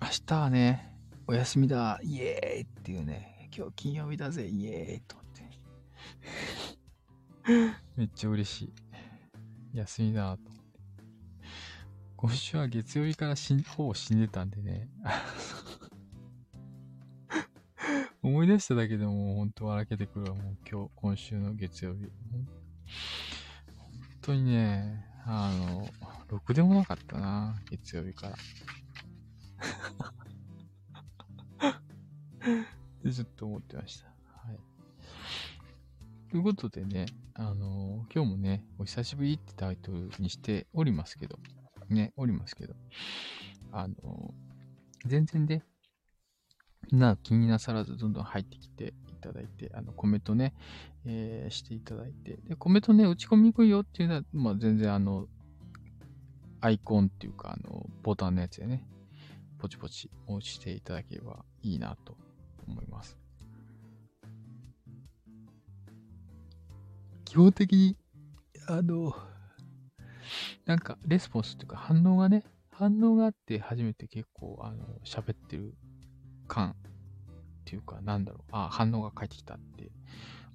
[0.00, 0.94] 明日はね、
[1.26, 5.16] お休みだ、イエーイっていうね、今日金曜日だぜ、イエーイと。
[7.96, 8.72] めっちゃ嬉しい。
[9.74, 10.68] 休みだと思って
[12.16, 14.88] 今週は月曜日から死ん、ほぼ死んでたんでね。
[18.22, 22.00] 思い出しただけでも本当笑けてくるわ、もう今日、今週の月曜日。
[22.00, 22.10] 本
[24.20, 25.88] 当にね、あの、
[26.28, 28.36] ろくでもなかったな、月曜日から。
[33.04, 34.17] で、ちょっと思ってました。
[36.30, 41.38] ということでね、あの、今日もね、お久しぶりってタイトルにしておりますけど、
[41.88, 42.74] ね、おりますけど、
[43.72, 43.94] あの、
[45.06, 45.64] 全然ね、
[46.92, 50.52] な気になさらずどんどん入ってきていただいて、あの、コメントね、
[51.06, 55.28] えー、していただいて、で、コメントね、打ち込みにくいよっていうのは、まあ、全然あの、
[56.60, 58.84] アイコンっていうか、あの、ボタンのやつでね、
[59.58, 62.18] ポチポチ押していただければいいなと
[62.66, 63.16] 思います。
[67.28, 67.94] 基本的に、
[68.68, 69.14] あの、
[70.64, 75.74] なんか、レスポンスっていうか反応がね、反応があって初めて結構、あの、喋ってる
[76.46, 76.74] 感っ
[77.66, 79.90] ていうか、なんだろう、あ、反応が返ってきたって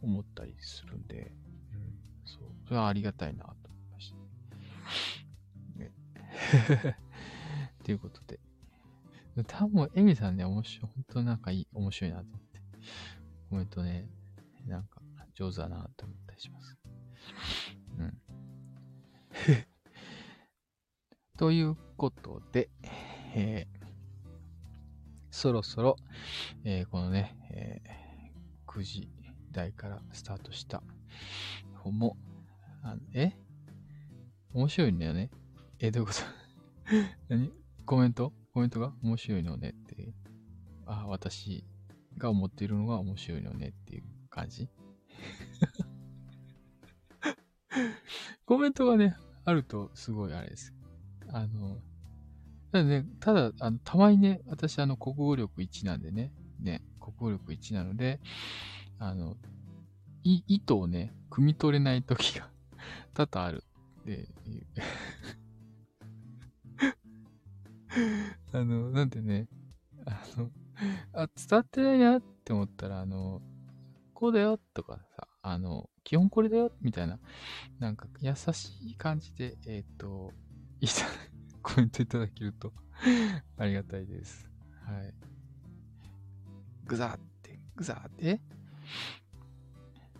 [0.02, 1.32] 思ったりするんで、
[1.74, 4.16] うん、そう、それはありがたいなと思いまし
[5.76, 5.80] た。
[5.80, 5.92] ね。
[7.86, 8.40] ということで。
[9.46, 12.62] 多分、エミさんね、面白い、本当なんかいい、面白いなと思って。
[13.52, 14.10] コメントね、
[14.66, 15.04] なんか
[15.36, 16.78] 上手だなと思ったりします。
[18.00, 18.18] うん。
[21.38, 22.70] ということで、
[23.36, 23.86] えー、
[25.32, 25.96] そろそろ、
[26.64, 29.10] えー、このね、えー、9時
[29.52, 30.84] 台からスタートした
[31.76, 32.18] 本も、
[32.84, 33.34] あえ？
[34.54, 35.32] 面白いんだよね。
[35.80, 36.22] え、どういうこと？
[37.30, 37.52] 何？
[37.86, 38.34] コメント？
[38.54, 38.94] コメントが？
[39.02, 40.14] 面白いのねって。
[40.86, 41.66] あ、私
[42.18, 44.70] が思っているのが面白いのねっていう感じ？
[48.54, 50.76] コメントがね、あるとすごいあれです。
[51.30, 51.80] あの、
[52.72, 58.20] ただね、ただ、あの、たまにね、私、あの、国語力1なんでね、ね、国語力1なので、
[59.00, 59.38] あの、
[60.24, 62.48] い、意図をね、汲み取れない時が
[63.16, 63.64] 多々ある。
[64.06, 64.28] で、
[68.54, 69.48] あの、なんでね、
[70.06, 70.52] あの、
[71.14, 73.42] あ、伝わってないなって思ったら、あの、
[74.14, 77.20] こうだよとかさ、あの、基本これだよみたいな、
[77.80, 80.32] なんか優しい感じで、えっ、ー、と、
[80.82, 80.94] いた、
[81.62, 82.74] コメントいただけると
[83.58, 84.50] ありがたいです。
[84.86, 85.14] はい。
[86.86, 88.42] ぐざって、ぐざって、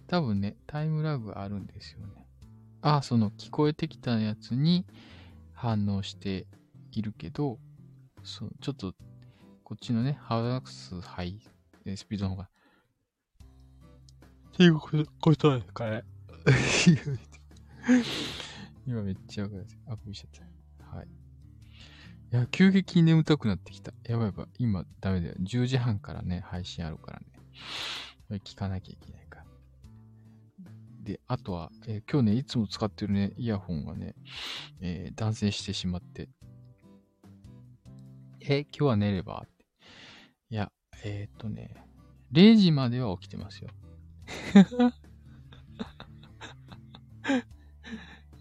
[0.08, 2.28] 多分ね、タイムラグあるんですよね。
[2.82, 4.86] あ、その聞こえてきたやつに
[5.54, 6.48] 反応して
[6.92, 7.60] いるけど、
[8.24, 8.94] そう、ちょっと、
[9.64, 11.40] こっちのね、ハードアクスハイ、
[11.96, 12.50] スピードの方が、
[14.54, 14.92] っていうこ
[15.36, 16.04] とですかね。
[18.86, 19.46] 今めっちゃ
[19.88, 20.48] あくびしちゃっ
[20.78, 20.86] た。
[20.98, 21.08] はい。
[21.08, 21.10] い
[22.30, 23.96] や、急激に眠たくなってきた。
[24.04, 24.48] やばいやばい。
[24.60, 25.36] 今ダメだよ。
[25.40, 27.26] 10時半からね、配信あるからね。
[28.28, 29.46] これ聞かなきゃいけないから。
[31.02, 34.14] で、あとは、えー、今日ね、いつも使ってるね、イヤホンがね、
[34.82, 36.30] えー、断線してしまって。
[38.42, 39.48] え、今日は寝れば？
[40.52, 40.72] いや、
[41.04, 41.74] えー、っとね、
[42.32, 43.72] 0時までは起きてますよ。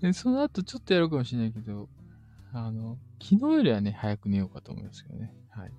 [0.00, 1.88] でその後ちょっとやるかもしれないけど、
[2.52, 5.32] あの、昨日よりはね、早く寝ようかと思いますけどね。
[5.50, 5.72] はい。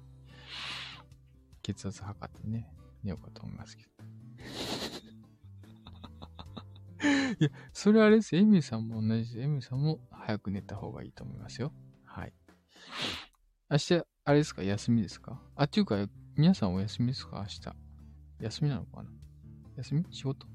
[1.62, 2.74] 血圧測ってね、
[3.04, 3.89] 寝ようかと思いますけど。
[7.39, 8.41] いや、それあれですよ。
[8.41, 9.39] エミさんも同じです。
[9.41, 11.74] エミさんも早く寝た方がいいと思いますよ。
[12.06, 12.34] はい。
[13.70, 14.64] 明日、あれですか？
[14.64, 15.41] 休みですか？
[15.56, 17.39] あ、っていうか、皆さんお休みですか？
[17.41, 17.76] 明日。
[18.39, 19.10] 休みなのかな？
[19.78, 20.05] 休み？
[20.11, 20.47] 仕事？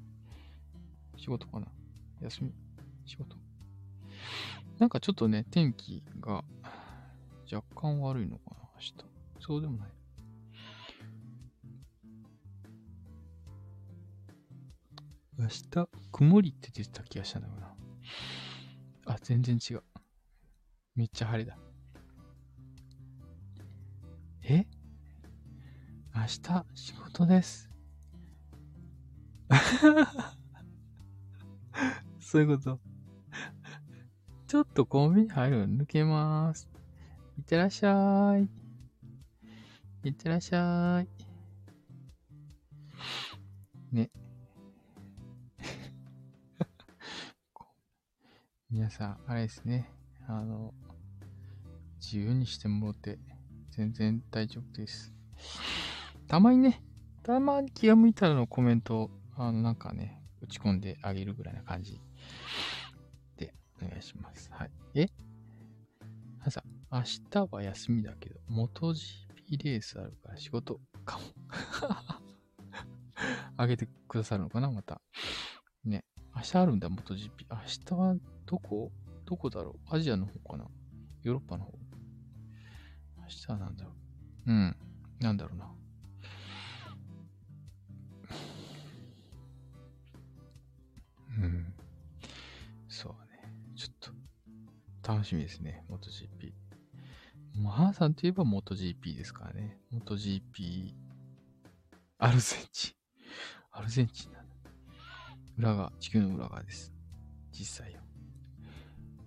[1.17, 1.67] 仕事かな？
[2.21, 2.53] 休み？
[3.05, 3.37] 仕事？
[4.79, 6.45] なんかちょっとね、天気が
[7.53, 8.95] 若干悪いのかな明日。
[9.41, 9.89] そうでもない。
[15.39, 17.75] 明日、曇りって出てた気がしたんだよな。
[19.07, 19.83] あ、全然違う。
[20.95, 21.57] めっちゃ晴れだ。
[24.43, 24.67] え？
[26.15, 27.68] 明日、仕事です。
[32.21, 32.79] そういうこと。
[34.47, 36.69] ちょっとコンビニ入るの抜けまーす。
[37.39, 38.49] いってらっしゃい。
[40.09, 41.09] いってらっしゃい。
[43.95, 44.11] ね。
[48.71, 49.91] 皆さん、あれですね。
[50.27, 50.73] あの、
[52.01, 53.19] 自由にしてもらって
[53.71, 55.13] 全然大丈夫です。
[56.27, 56.83] たまにね、
[57.23, 62.01] たまに気が向いたらのコメント、あの、なんかね、打ち込んであげるぐらいな感じ
[63.37, 64.51] でお願いします。
[64.53, 64.71] はい。
[64.95, 65.07] え？
[66.45, 71.25] 朝、明日は休みだけど、元 GP レースあるから仕事かも。
[73.57, 74.71] あげてくださるのかな？
[74.71, 75.01] また。
[75.85, 76.05] ね。
[76.35, 77.47] 明日あるんだ、元 GP。
[77.49, 78.91] 明日はどこ？
[79.25, 79.95] どこだろう？
[79.95, 80.67] アジアの方かな？
[81.23, 81.79] ヨーロッパの方
[83.19, 83.91] 明日はなんだろ
[84.47, 84.51] う？
[84.51, 84.77] うん。
[85.21, 85.71] なんだろうな。
[95.09, 95.87] 楽しみですね。
[95.89, 96.53] 元 GP。
[97.57, 99.79] マーさんといえば元 GP ですからね。
[99.91, 100.93] 元 GP、
[102.19, 102.93] アルゼンチン。
[103.73, 104.55] アルゼンチンなんだ。
[105.57, 106.93] 裏が、地球の裏側です。
[107.53, 108.01] 実際よ。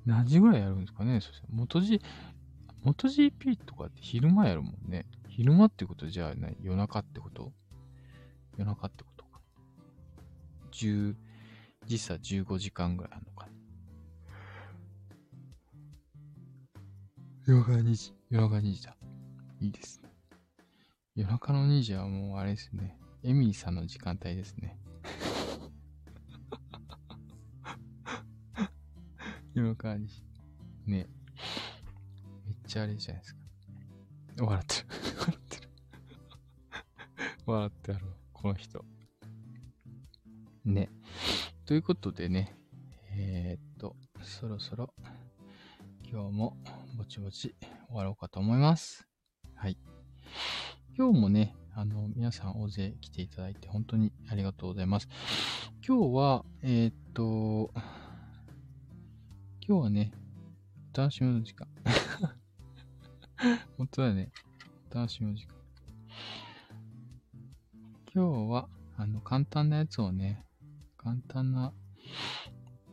[0.05, 1.19] 何時ぐらいやるんですかね？
[1.19, 1.99] そして、元 G、
[2.83, 5.07] 元 GP とかって昼間やるもんね。
[5.29, 7.51] 昼間ってことじゃない夜中ってこと？
[8.55, 9.41] 夜中ってことか。
[10.73, 11.15] 10、
[11.87, 13.51] 時差15時間ぐらいあるのかな。
[17.51, 18.13] 夜中2時。
[18.29, 18.95] 夜中2時だ。
[19.59, 20.09] いいですね。
[21.15, 22.97] 夜中の2時はもうあれですね。
[23.23, 24.79] エミーさんの時間帯ですね。
[29.53, 30.23] 夜中2時。
[30.85, 31.09] ね。
[32.45, 33.41] めっちゃあれじゃないですか。
[34.37, 34.85] 笑ってる。
[35.19, 35.69] 笑ってる。
[37.45, 38.13] 笑ってあるわ。
[38.31, 38.85] この人。
[40.63, 40.89] ね。
[41.65, 42.55] ということでね。
[43.09, 44.93] えー、っと、そろそろ
[46.09, 46.80] 今日もぼ
[47.11, 47.53] ちぼち
[47.89, 49.05] 終わろうかと思います。
[49.53, 49.77] はい。
[50.97, 55.09] 今日もね、あの、皆さん大勢来ていただいて本当にありがとうございます。
[55.85, 57.73] 今日は、えー、っと、
[59.67, 60.13] 今日はね、
[60.95, 61.67] お楽しみの時間。
[63.77, 64.31] 本当だね。
[64.89, 65.55] お楽しみの時間。
[68.15, 70.45] 今日は、あの、簡単なやつをね、
[70.95, 71.73] 簡単な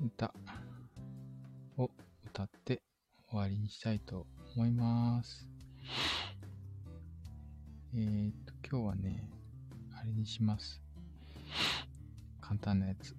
[0.05, 0.35] 歌
[1.77, 1.89] を
[2.27, 2.83] 歌って
[3.31, 4.26] 終わりにしたいと
[4.57, 5.47] 思います。
[7.95, 9.29] えー、っと、今日はね、
[10.01, 10.81] あれにします。
[12.41, 13.14] 簡単なやつ。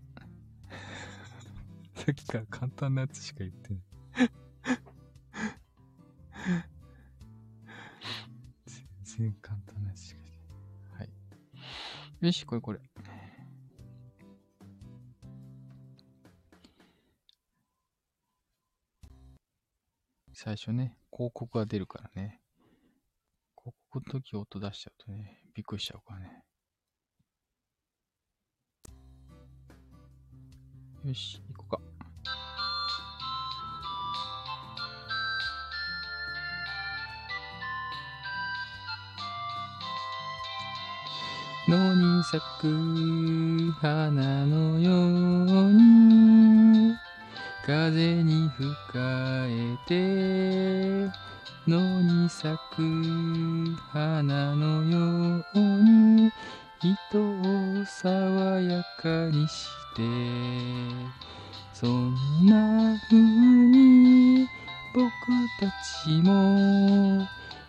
[1.93, 3.83] さっきから簡単なやつしか言ってない
[8.65, 10.47] 全然簡単なやつしか言って
[10.95, 11.07] ない。
[11.07, 11.13] は
[12.23, 12.25] い。
[12.25, 12.79] よし、これこれ。
[20.41, 22.39] 最初ね、広告が出るからね。
[23.57, 26.45] 広告の時音出しちゃうとね、びっくりしちゃうからね。
[31.03, 31.81] よし、行こうか。
[41.67, 45.98] 野に咲く花のように
[47.69, 51.11] 風に吹かえて
[51.67, 52.81] 野に咲く
[53.91, 56.31] 花のように
[56.79, 60.01] 人を爽やかにして
[61.71, 62.15] そん
[62.47, 64.47] な風に
[64.95, 65.05] 僕
[65.59, 65.67] た
[66.03, 67.27] ちも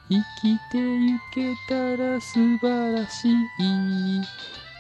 [0.08, 3.34] 生きてゆけたら素晴らしい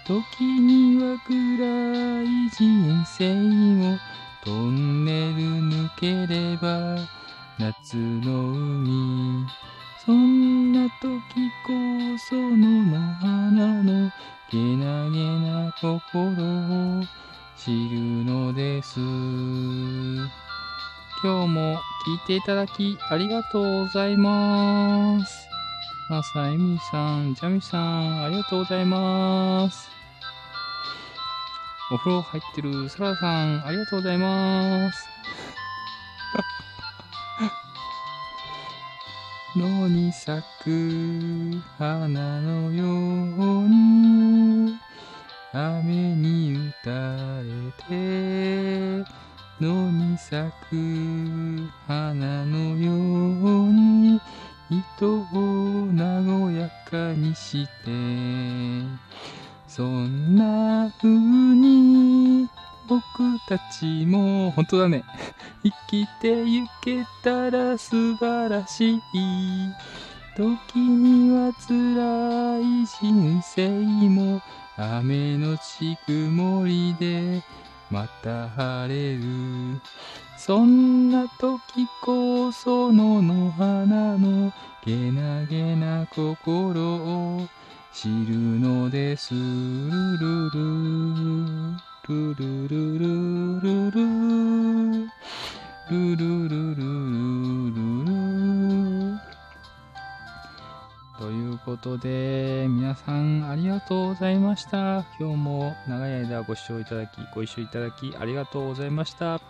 [0.06, 3.98] 時には暗い人生も
[4.42, 6.96] トンネル抜ければ
[7.58, 9.46] 夏の海
[10.06, 11.10] そんな時
[11.66, 11.72] こ
[12.28, 14.10] そ野の花の
[14.50, 16.42] けなげな心
[17.00, 17.04] を
[17.54, 18.98] 知るのです。
[21.22, 25.46] 今日も聞いていただきありがとうございます。
[26.08, 29.99] まさえみさん、ジャミさん、ありがとうございます。
[31.92, 35.08] お風呂入ってるサラさん、ありがとうございます。
[39.58, 44.78] 野に咲く花のように
[45.52, 49.04] 雨に打たれて
[49.60, 54.20] 野に咲く花のように
[54.70, 58.99] 人を和やかにして
[59.80, 62.50] そんな風に
[62.86, 63.00] 僕
[63.48, 65.04] たちも本当だね。
[65.64, 69.00] 生きてゆけたら素晴らしい
[70.36, 74.42] 時には辛い人生も
[74.76, 77.42] 雨のち曇りで
[77.90, 79.80] また晴れる。
[80.36, 84.52] そんな時こそ野の花の
[84.84, 87.48] けなげな心を
[87.92, 88.14] 知る
[88.60, 89.40] のですル
[90.18, 91.30] ルル
[92.08, 94.30] ルルルルルルル
[95.90, 96.84] ルルルル
[98.04, 98.10] ル
[101.18, 105.04] ということで、皆さんありがとうございました。
[105.18, 109.40] 今日も長い間ご視聴いただき、ご一緒いただきありがとうございました。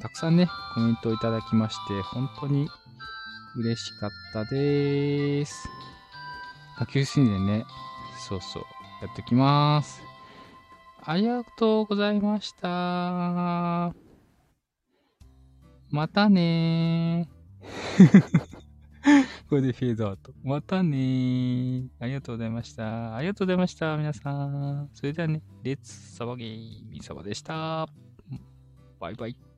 [0.00, 2.68] たくさんね、コメントいただきまして、本当に
[3.56, 5.68] 嬉しかったです。
[6.82, 7.64] 下級水年ね、
[8.18, 8.64] そうそう、
[9.02, 10.02] やってきます。
[11.04, 13.94] ありがとうございました。
[15.90, 17.28] またね
[19.48, 20.32] これでフェードアウト。
[20.42, 23.14] またねありがとうございました。
[23.14, 24.90] ありがとうございました、皆さん。
[24.92, 27.86] それではね、レッツサバゲーミサバでした。
[28.98, 29.51] バイバイ。